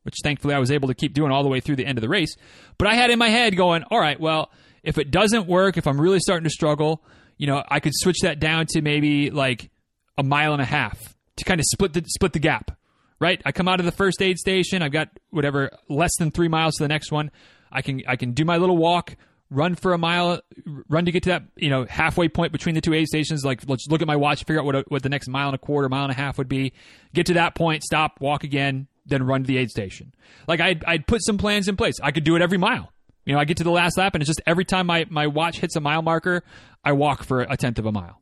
which 0.04 0.16
thankfully 0.24 0.54
I 0.54 0.60
was 0.60 0.72
able 0.72 0.88
to 0.90 0.94
keep 0.94 1.14
doing 1.14 1.32
all 1.32 1.44
the 1.44 1.50
way 1.50 1.60
through 1.60 1.76
the 1.76 1.86
end 1.86 1.98
of 1.98 2.02
the 2.02 2.10
race. 2.10 2.36
But 2.78 2.88
I 2.88 2.94
had 2.94 3.10
in 3.10 3.20
my 3.20 3.30
head 3.30 3.58
going, 3.58 3.84
all 3.90 4.00
right, 4.00 4.20
well, 4.20 4.52
if 4.84 4.98
it 4.98 5.12
doesn't 5.12 5.48
work, 5.48 5.78
if 5.78 5.88
I'm 5.88 6.00
really 6.00 6.20
starting 6.20 6.44
to 6.44 6.50
struggle, 6.50 7.04
you 7.38 7.48
know, 7.48 7.64
I 7.68 7.80
could 7.80 7.94
switch 7.96 8.20
that 8.22 8.40
down 8.40 8.68
to 8.70 8.82
maybe 8.82 9.32
like 9.32 9.72
a 10.18 10.24
mile 10.24 10.54
and 10.54 10.62
a 10.62 10.66
half 10.66 10.98
to 11.38 11.44
kind 11.44 11.60
of 11.60 11.66
split 11.66 11.94
the 11.94 12.04
split 12.08 12.34
the 12.34 12.40
gap. 12.40 12.78
Right? 13.18 13.42
I 13.46 13.54
come 13.54 13.68
out 13.68 13.80
of 13.80 13.86
the 13.86 13.94
first 13.94 14.22
aid 14.22 14.38
station, 14.38 14.82
I've 14.82 14.92
got 14.92 15.08
whatever 15.30 15.72
less 15.90 16.12
than 16.20 16.32
3 16.32 16.50
miles 16.50 16.76
to 16.76 16.84
the 16.84 16.90
next 16.90 17.12
one. 17.12 17.32
I 17.72 17.82
can 17.82 18.04
I 18.08 18.18
can 18.18 18.34
do 18.34 18.46
my 18.46 18.58
little 18.58 18.78
walk, 18.78 19.16
run 19.56 19.76
for 19.76 19.94
a 19.94 19.98
mile, 19.98 20.42
run 20.90 21.06
to 21.06 21.12
get 21.12 21.24
to 21.24 21.30
that 21.30 21.44
you 21.56 21.70
know 21.70 21.86
halfway 21.90 22.28
point 22.28 22.52
between 22.52 22.76
the 22.76 22.82
two 22.82 22.94
aid 22.94 23.08
stations. 23.08 23.44
Like 23.44 23.68
let's 23.68 23.88
look 23.90 24.02
at 24.02 24.08
my 24.08 24.16
watch, 24.16 24.40
figure 24.40 24.60
out 24.60 24.66
what 24.66 24.76
a, 24.76 24.86
what 24.88 25.04
the 25.04 25.10
next 25.10 25.28
mile 25.28 25.48
and 25.48 25.56
a 25.56 25.60
quarter, 25.60 25.90
mile 25.90 26.04
and 26.04 26.12
a 26.12 26.16
half 26.16 26.38
would 26.38 26.50
be. 26.50 26.74
Get 27.14 27.28
to 27.28 27.34
that 27.36 27.56
point, 27.56 27.84
stop, 27.84 28.20
walk 28.22 28.44
again, 28.44 28.88
then 29.06 29.24
run 29.24 29.44
to 29.44 29.48
the 29.48 29.58
aid 29.58 29.70
station. 29.70 30.14
Like 30.48 30.60
I'd 30.60 30.84
I'd 30.86 31.08
put 31.08 31.24
some 31.24 31.38
plans 31.38 31.68
in 31.68 31.78
place. 31.78 31.96
I 32.04 32.12
could 32.12 32.24
do 32.24 32.36
it 32.36 32.42
every 32.42 32.58
mile. 32.58 32.92
You 33.26 33.34
know, 33.34 33.40
I 33.40 33.46
get 33.46 33.58
to 33.58 33.64
the 33.64 33.72
last 33.72 33.98
lap, 33.98 34.14
and 34.14 34.22
it's 34.22 34.30
just 34.30 34.42
every 34.46 34.66
time 34.66 34.88
my 34.88 35.06
my 35.10 35.28
watch 35.28 35.60
hits 35.60 35.76
a 35.76 35.82
mile 35.82 36.02
marker, 36.02 36.44
I 36.84 36.92
walk 36.92 37.24
for 37.24 37.42
a 37.42 37.58
tenth 37.58 37.80
of 37.80 37.86
a 37.86 37.92
mile. 37.92 38.22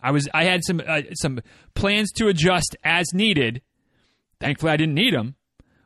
I 0.00 0.10
was 0.10 0.28
I 0.32 0.44
had 0.44 0.64
some 0.64 0.80
uh, 0.86 1.02
some 1.14 1.40
plans 1.74 2.12
to 2.12 2.28
adjust 2.28 2.76
as 2.82 3.12
needed. 3.12 3.62
Thankfully, 4.40 4.72
I 4.72 4.76
didn't 4.76 4.94
need 4.94 5.14
them 5.14 5.34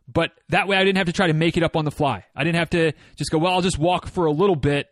but 0.08 0.32
that 0.48 0.68
way 0.68 0.76
I 0.76 0.84
didn't 0.84 0.98
have 0.98 1.06
to 1.06 1.12
try 1.12 1.28
to 1.28 1.32
make 1.32 1.56
it 1.56 1.62
up 1.62 1.76
on 1.76 1.84
the 1.84 1.90
fly. 1.90 2.24
I 2.34 2.44
didn't 2.44 2.56
have 2.56 2.70
to 2.70 2.92
just 3.16 3.30
go, 3.30 3.38
well, 3.38 3.52
I'll 3.52 3.62
just 3.62 3.78
walk 3.78 4.06
for 4.06 4.26
a 4.26 4.32
little 4.32 4.56
bit, 4.56 4.88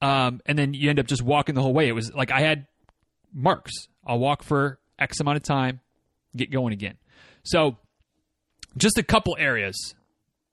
um, 0.00 0.40
and 0.46 0.58
then 0.58 0.74
you 0.74 0.90
end 0.90 0.98
up 0.98 1.06
just 1.06 1.22
walking 1.22 1.54
the 1.54 1.62
whole 1.62 1.74
way. 1.74 1.88
It 1.88 1.92
was 1.92 2.12
like 2.12 2.30
I 2.30 2.40
had 2.40 2.66
marks. 3.32 3.72
I'll 4.06 4.18
walk 4.18 4.42
for 4.42 4.78
X 4.98 5.20
amount 5.20 5.36
of 5.36 5.42
time, 5.42 5.80
get 6.36 6.50
going 6.50 6.72
again. 6.72 6.96
So, 7.44 7.76
just 8.76 8.98
a 8.98 9.02
couple 9.02 9.36
areas 9.38 9.94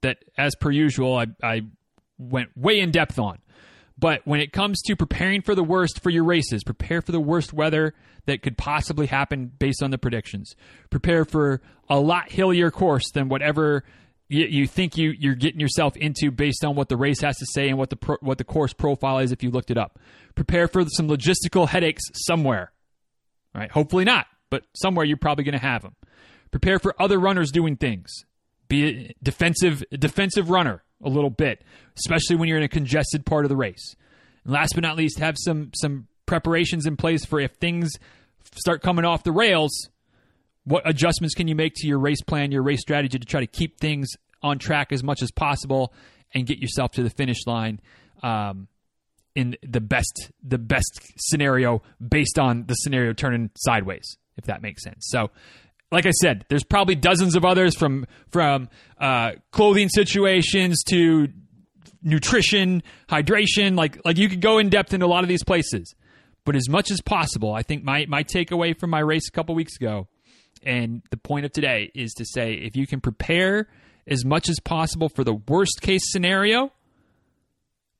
that, 0.02 0.18
as 0.36 0.54
per 0.54 0.70
usual, 0.70 1.16
I, 1.16 1.26
I 1.42 1.62
went 2.18 2.56
way 2.56 2.80
in 2.80 2.90
depth 2.90 3.18
on. 3.18 3.38
But 4.00 4.22
when 4.24 4.40
it 4.40 4.52
comes 4.52 4.80
to 4.82 4.96
preparing 4.96 5.42
for 5.42 5.54
the 5.54 5.62
worst 5.62 6.02
for 6.02 6.08
your 6.08 6.24
races, 6.24 6.64
prepare 6.64 7.02
for 7.02 7.12
the 7.12 7.20
worst 7.20 7.52
weather 7.52 7.94
that 8.24 8.42
could 8.42 8.56
possibly 8.56 9.06
happen 9.06 9.52
based 9.58 9.82
on 9.82 9.90
the 9.90 9.98
predictions. 9.98 10.56
Prepare 10.88 11.26
for 11.26 11.60
a 11.88 12.00
lot 12.00 12.30
hillier 12.30 12.70
course 12.70 13.10
than 13.12 13.28
whatever 13.28 13.84
you, 14.28 14.46
you 14.46 14.66
think 14.66 14.96
you 14.96 15.10
you're 15.10 15.34
getting 15.34 15.60
yourself 15.60 15.96
into 15.98 16.30
based 16.30 16.64
on 16.64 16.76
what 16.76 16.88
the 16.88 16.96
race 16.96 17.20
has 17.20 17.36
to 17.38 17.46
say 17.52 17.68
and 17.68 17.76
what 17.76 17.90
the 17.90 17.96
pro, 17.96 18.16
what 18.20 18.38
the 18.38 18.44
course 18.44 18.72
profile 18.72 19.18
is 19.18 19.32
if 19.32 19.42
you 19.42 19.50
looked 19.50 19.70
it 19.70 19.76
up. 19.76 19.98
Prepare 20.34 20.66
for 20.66 20.82
some 20.88 21.08
logistical 21.08 21.68
headaches 21.68 22.04
somewhere. 22.14 22.72
Right? 23.54 23.70
Hopefully 23.70 24.04
not, 24.04 24.26
but 24.48 24.64
somewhere 24.74 25.04
you're 25.04 25.18
probably 25.18 25.44
going 25.44 25.58
to 25.58 25.66
have 25.66 25.82
them. 25.82 25.96
Prepare 26.52 26.78
for 26.78 26.94
other 27.02 27.18
runners 27.18 27.50
doing 27.50 27.76
things. 27.76 28.24
Be 28.68 28.84
a 28.86 29.14
defensive 29.22 29.84
defensive 29.92 30.48
runner 30.48 30.84
a 31.02 31.08
little 31.08 31.30
bit, 31.30 31.62
especially 31.98 32.36
when 32.36 32.48
you're 32.48 32.58
in 32.58 32.64
a 32.64 32.68
congested 32.68 33.24
part 33.24 33.44
of 33.44 33.48
the 33.48 33.56
race. 33.56 33.94
And 34.44 34.52
last 34.52 34.74
but 34.74 34.82
not 34.82 34.96
least, 34.96 35.18
have 35.18 35.36
some 35.38 35.70
some 35.74 36.06
preparations 36.26 36.86
in 36.86 36.96
place 36.96 37.24
for 37.24 37.40
if 37.40 37.52
things 37.54 37.90
start 38.56 38.82
coming 38.82 39.04
off 39.04 39.22
the 39.24 39.32
rails, 39.32 39.88
what 40.64 40.88
adjustments 40.88 41.34
can 41.34 41.48
you 41.48 41.54
make 41.54 41.72
to 41.76 41.86
your 41.86 41.98
race 41.98 42.22
plan, 42.22 42.52
your 42.52 42.62
race 42.62 42.80
strategy 42.80 43.18
to 43.18 43.26
try 43.26 43.40
to 43.40 43.46
keep 43.46 43.80
things 43.80 44.10
on 44.42 44.58
track 44.58 44.92
as 44.92 45.02
much 45.02 45.22
as 45.22 45.30
possible 45.30 45.92
and 46.32 46.46
get 46.46 46.58
yourself 46.58 46.92
to 46.92 47.02
the 47.02 47.10
finish 47.10 47.46
line 47.46 47.80
um, 48.22 48.68
in 49.34 49.56
the 49.62 49.80
best 49.80 50.30
the 50.42 50.58
best 50.58 51.00
scenario 51.18 51.82
based 52.06 52.38
on 52.38 52.66
the 52.66 52.74
scenario 52.74 53.12
turning 53.12 53.50
sideways, 53.56 54.16
if 54.36 54.44
that 54.44 54.62
makes 54.62 54.82
sense. 54.82 55.06
So 55.08 55.30
like 55.92 56.06
I 56.06 56.10
said, 56.10 56.44
there's 56.48 56.64
probably 56.64 56.94
dozens 56.94 57.34
of 57.34 57.44
others 57.44 57.76
from 57.76 58.06
from 58.30 58.68
uh, 58.98 59.32
clothing 59.50 59.88
situations 59.88 60.82
to 60.88 61.28
nutrition, 62.02 62.82
hydration. 63.08 63.76
Like 63.76 63.98
like 64.04 64.18
you 64.18 64.28
could 64.28 64.40
go 64.40 64.58
in 64.58 64.68
depth 64.68 64.94
into 64.94 65.06
a 65.06 65.08
lot 65.08 65.24
of 65.24 65.28
these 65.28 65.44
places. 65.44 65.94
But 66.44 66.56
as 66.56 66.68
much 66.68 66.90
as 66.90 67.00
possible, 67.00 67.52
I 67.52 67.62
think 67.62 67.84
my 67.84 68.06
my 68.08 68.22
takeaway 68.22 68.78
from 68.78 68.90
my 68.90 69.00
race 69.00 69.28
a 69.28 69.32
couple 69.32 69.54
weeks 69.54 69.76
ago, 69.76 70.08
and 70.62 71.02
the 71.10 71.16
point 71.16 71.44
of 71.44 71.52
today 71.52 71.90
is 71.94 72.12
to 72.14 72.24
say 72.24 72.54
if 72.54 72.76
you 72.76 72.86
can 72.86 73.00
prepare 73.00 73.68
as 74.06 74.24
much 74.24 74.48
as 74.48 74.58
possible 74.60 75.08
for 75.08 75.24
the 75.24 75.34
worst 75.34 75.80
case 75.82 76.10
scenario, 76.10 76.72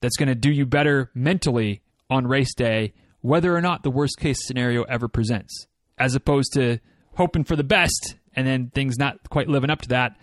that's 0.00 0.16
going 0.16 0.28
to 0.28 0.34
do 0.34 0.50
you 0.50 0.64
better 0.64 1.10
mentally 1.14 1.82
on 2.08 2.26
race 2.26 2.54
day, 2.54 2.92
whether 3.20 3.54
or 3.54 3.60
not 3.60 3.82
the 3.82 3.90
worst 3.90 4.18
case 4.18 4.38
scenario 4.46 4.82
ever 4.84 5.08
presents, 5.08 5.66
as 5.98 6.14
opposed 6.14 6.52
to 6.54 6.80
hoping 7.14 7.44
for 7.44 7.56
the 7.56 7.64
best 7.64 8.16
and 8.34 8.46
then 8.46 8.70
things 8.74 8.98
not 8.98 9.28
quite 9.30 9.48
living 9.48 9.70
up 9.70 9.82
to 9.82 9.88
that 9.88 10.16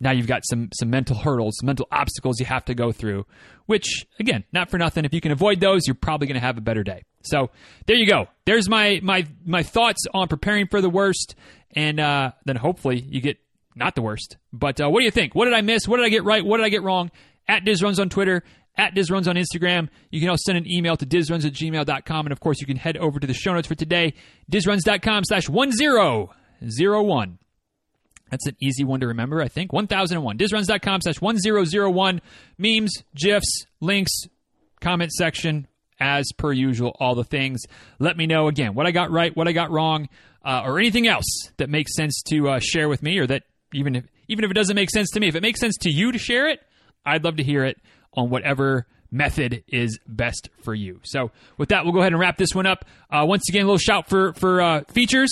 now 0.00 0.12
you've 0.12 0.26
got 0.26 0.42
some 0.44 0.70
some 0.72 0.90
mental 0.90 1.14
hurdles, 1.16 1.58
some 1.60 1.66
mental 1.66 1.86
obstacles 1.92 2.40
you 2.40 2.46
have 2.46 2.64
to 2.64 2.74
go 2.74 2.90
through. 2.90 3.26
Which 3.66 4.06
again, 4.18 4.44
not 4.52 4.70
for 4.70 4.78
nothing. 4.78 5.04
If 5.04 5.14
you 5.14 5.20
can 5.20 5.30
avoid 5.30 5.60
those, 5.60 5.86
you're 5.86 5.94
probably 5.94 6.26
going 6.26 6.40
to 6.40 6.46
have 6.46 6.58
a 6.58 6.62
better 6.62 6.82
day. 6.82 7.04
So 7.22 7.50
there 7.86 7.96
you 7.96 8.06
go. 8.06 8.26
There's 8.46 8.68
my 8.68 9.00
my 9.02 9.26
my 9.44 9.62
thoughts 9.62 10.06
on 10.12 10.26
preparing 10.28 10.66
for 10.66 10.80
the 10.80 10.90
worst, 10.90 11.34
and 11.76 12.00
uh, 12.00 12.32
then 12.46 12.56
hopefully 12.56 12.98
you 12.98 13.20
get 13.20 13.36
not 13.76 13.94
the 13.94 14.02
worst. 14.02 14.38
But 14.52 14.80
uh, 14.80 14.88
what 14.88 15.00
do 15.00 15.04
you 15.04 15.10
think? 15.10 15.34
What 15.34 15.44
did 15.44 15.54
I 15.54 15.60
miss? 15.60 15.86
What 15.86 15.98
did 15.98 16.06
I 16.06 16.08
get 16.08 16.24
right? 16.24 16.44
What 16.44 16.56
did 16.56 16.66
I 16.66 16.70
get 16.70 16.82
wrong? 16.82 17.10
At 17.46 17.64
DizRuns 17.64 17.98
on 17.98 18.08
Twitter, 18.08 18.44
at 18.76 18.94
DizRuns 18.94 19.26
on 19.28 19.36
Instagram. 19.36 19.88
You 20.10 20.20
can 20.20 20.28
also 20.28 20.42
send 20.46 20.58
an 20.58 20.70
email 20.70 20.96
to 20.96 21.06
dizruns 21.06 21.44
at 21.44 21.52
gmail.com. 21.52 22.26
And 22.26 22.32
of 22.32 22.40
course, 22.40 22.60
you 22.60 22.66
can 22.66 22.76
head 22.76 22.96
over 22.96 23.20
to 23.20 23.26
the 23.26 23.34
show 23.34 23.52
notes 23.52 23.68
for 23.68 23.74
today, 23.74 24.14
dizruns.com 24.50 25.24
slash 25.24 25.48
1001. 25.48 27.38
That's 28.30 28.46
an 28.46 28.56
easy 28.60 28.84
one 28.84 29.00
to 29.00 29.08
remember, 29.08 29.42
I 29.42 29.48
think. 29.48 29.72
1001. 29.72 30.38
Dizruns.com 30.38 31.00
slash 31.02 31.20
1001. 31.20 32.20
Memes, 32.58 32.92
GIFs, 33.14 33.66
links, 33.80 34.12
comment 34.80 35.10
section, 35.12 35.66
as 35.98 36.30
per 36.38 36.52
usual, 36.52 36.96
all 37.00 37.14
the 37.14 37.24
things. 37.24 37.62
Let 37.98 38.16
me 38.16 38.26
know 38.26 38.48
again 38.48 38.74
what 38.74 38.86
I 38.86 38.92
got 38.92 39.10
right, 39.10 39.36
what 39.36 39.48
I 39.48 39.52
got 39.52 39.70
wrong, 39.70 40.08
uh, 40.44 40.62
or 40.64 40.78
anything 40.78 41.06
else 41.06 41.26
that 41.58 41.68
makes 41.68 41.94
sense 41.94 42.22
to 42.28 42.48
uh, 42.48 42.60
share 42.60 42.88
with 42.88 43.02
me, 43.02 43.18
or 43.18 43.26
that 43.26 43.42
even 43.74 43.96
if, 43.96 44.04
even 44.28 44.44
if 44.44 44.50
it 44.50 44.54
doesn't 44.54 44.76
make 44.76 44.90
sense 44.90 45.10
to 45.10 45.20
me, 45.20 45.28
if 45.28 45.34
it 45.34 45.42
makes 45.42 45.60
sense 45.60 45.76
to 45.78 45.90
you 45.90 46.12
to 46.12 46.18
share 46.18 46.48
it, 46.48 46.60
I'd 47.04 47.24
love 47.24 47.36
to 47.36 47.42
hear 47.42 47.64
it 47.64 47.78
on 48.14 48.30
whatever 48.30 48.86
method 49.10 49.64
is 49.68 49.98
best 50.06 50.50
for 50.62 50.74
you. 50.74 51.00
So, 51.02 51.30
with 51.58 51.70
that, 51.70 51.84
we'll 51.84 51.92
go 51.92 52.00
ahead 52.00 52.12
and 52.12 52.20
wrap 52.20 52.36
this 52.36 52.54
one 52.54 52.66
up. 52.66 52.84
Uh, 53.10 53.24
once 53.26 53.48
again, 53.48 53.62
a 53.62 53.66
little 53.66 53.78
shout 53.78 54.08
for 54.08 54.32
for 54.34 54.60
uh, 54.60 54.82
Feetures, 54.92 55.30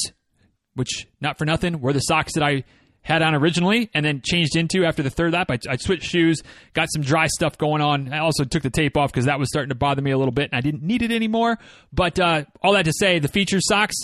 which 0.75 1.07
not 1.21 1.39
for 1.39 1.45
nothing 1.45 1.81
were 1.81 1.93
the 1.93 2.01
socks 2.01 2.35
that 2.35 2.43
I 2.43 2.65
had 3.09 3.23
on 3.23 3.35
originally 3.35 3.91
and 3.95 4.05
then 4.05 4.21
changed 4.23 4.55
into 4.55 4.85
after 4.85 5.03
the 5.03 5.11
third 5.11 5.33
lap. 5.33 5.51
I, 5.51 5.59
I 5.69 5.77
switched 5.77 6.05
shoes, 6.05 6.43
got 6.75 6.89
some 6.93 7.03
dry 7.03 7.27
stuff 7.27 7.57
going 7.57 7.81
on. 7.81 8.13
I 8.13 8.19
also 8.19 8.45
took 8.45 8.63
the 8.63 8.71
tape 8.71 8.97
off 8.97 9.11
because 9.11 9.25
that 9.25 9.39
was 9.39 9.49
starting 9.49 9.71
to 9.71 9.75
bother 9.75 10.03
me 10.03 10.11
a 10.11 10.19
little 10.19 10.33
bit 10.33 10.51
and 10.53 10.59
I 10.59 10.61
didn't 10.61 10.83
need 10.83 11.03
it 11.03 11.11
anymore. 11.11 11.59
But 11.93 12.21
uh, 12.21 12.45
all 12.63 12.75
that 12.75 12.85
to 12.85 12.93
say, 12.93 13.19
the 13.19 13.29
feature 13.29 13.61
socks 13.61 13.97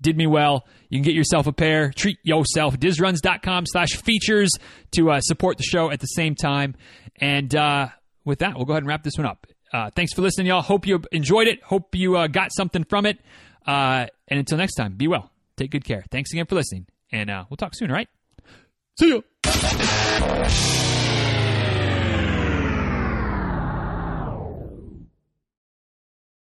did 0.00 0.16
me 0.16 0.26
well. 0.26 0.66
You 0.88 0.98
can 0.98 1.04
get 1.04 1.14
yourself 1.14 1.46
a 1.46 1.52
pair. 1.52 1.92
Treat 1.92 2.18
yourself. 2.22 2.78
Dizruns.com 2.78 3.66
slash 3.66 3.90
feetures 3.96 4.50
to 4.92 5.10
uh, 5.10 5.20
support 5.20 5.58
the 5.58 5.64
show 5.64 5.90
at 5.90 6.00
the 6.00 6.06
same 6.06 6.34
time. 6.34 6.76
And 7.20 7.54
uh, 7.54 7.88
with 8.26 8.40
that, 8.40 8.56
we'll 8.56 8.64
go 8.64 8.74
ahead 8.74 8.82
and 8.82 8.88
wrap 8.88 9.02
this 9.02 9.16
one 9.16 9.26
up. 9.26 9.46
Uh, 9.72 9.90
thanks 9.90 10.12
for 10.12 10.22
listening, 10.22 10.48
y'all. 10.48 10.62
Hope 10.62 10.86
you 10.86 11.02
enjoyed 11.12 11.48
it. 11.48 11.62
Hope 11.62 11.94
you 11.94 12.16
uh, 12.16 12.26
got 12.26 12.52
something 12.52 12.84
from 12.84 13.06
it. 13.06 13.18
Uh, 13.66 14.06
and 14.28 14.38
until 14.38 14.58
next 14.58 14.74
time, 14.74 14.94
be 14.94 15.08
well. 15.08 15.30
Take 15.56 15.70
good 15.70 15.84
care. 15.84 16.04
Thanks 16.10 16.32
again 16.32 16.46
for 16.46 16.54
listening. 16.54 16.86
And 17.10 17.30
uh, 17.30 17.44
we'll 17.48 17.56
talk 17.56 17.74
soon, 17.74 17.90
all 17.90 17.96
right? 17.96 18.08
See 18.98 19.22
ya. 19.44 20.95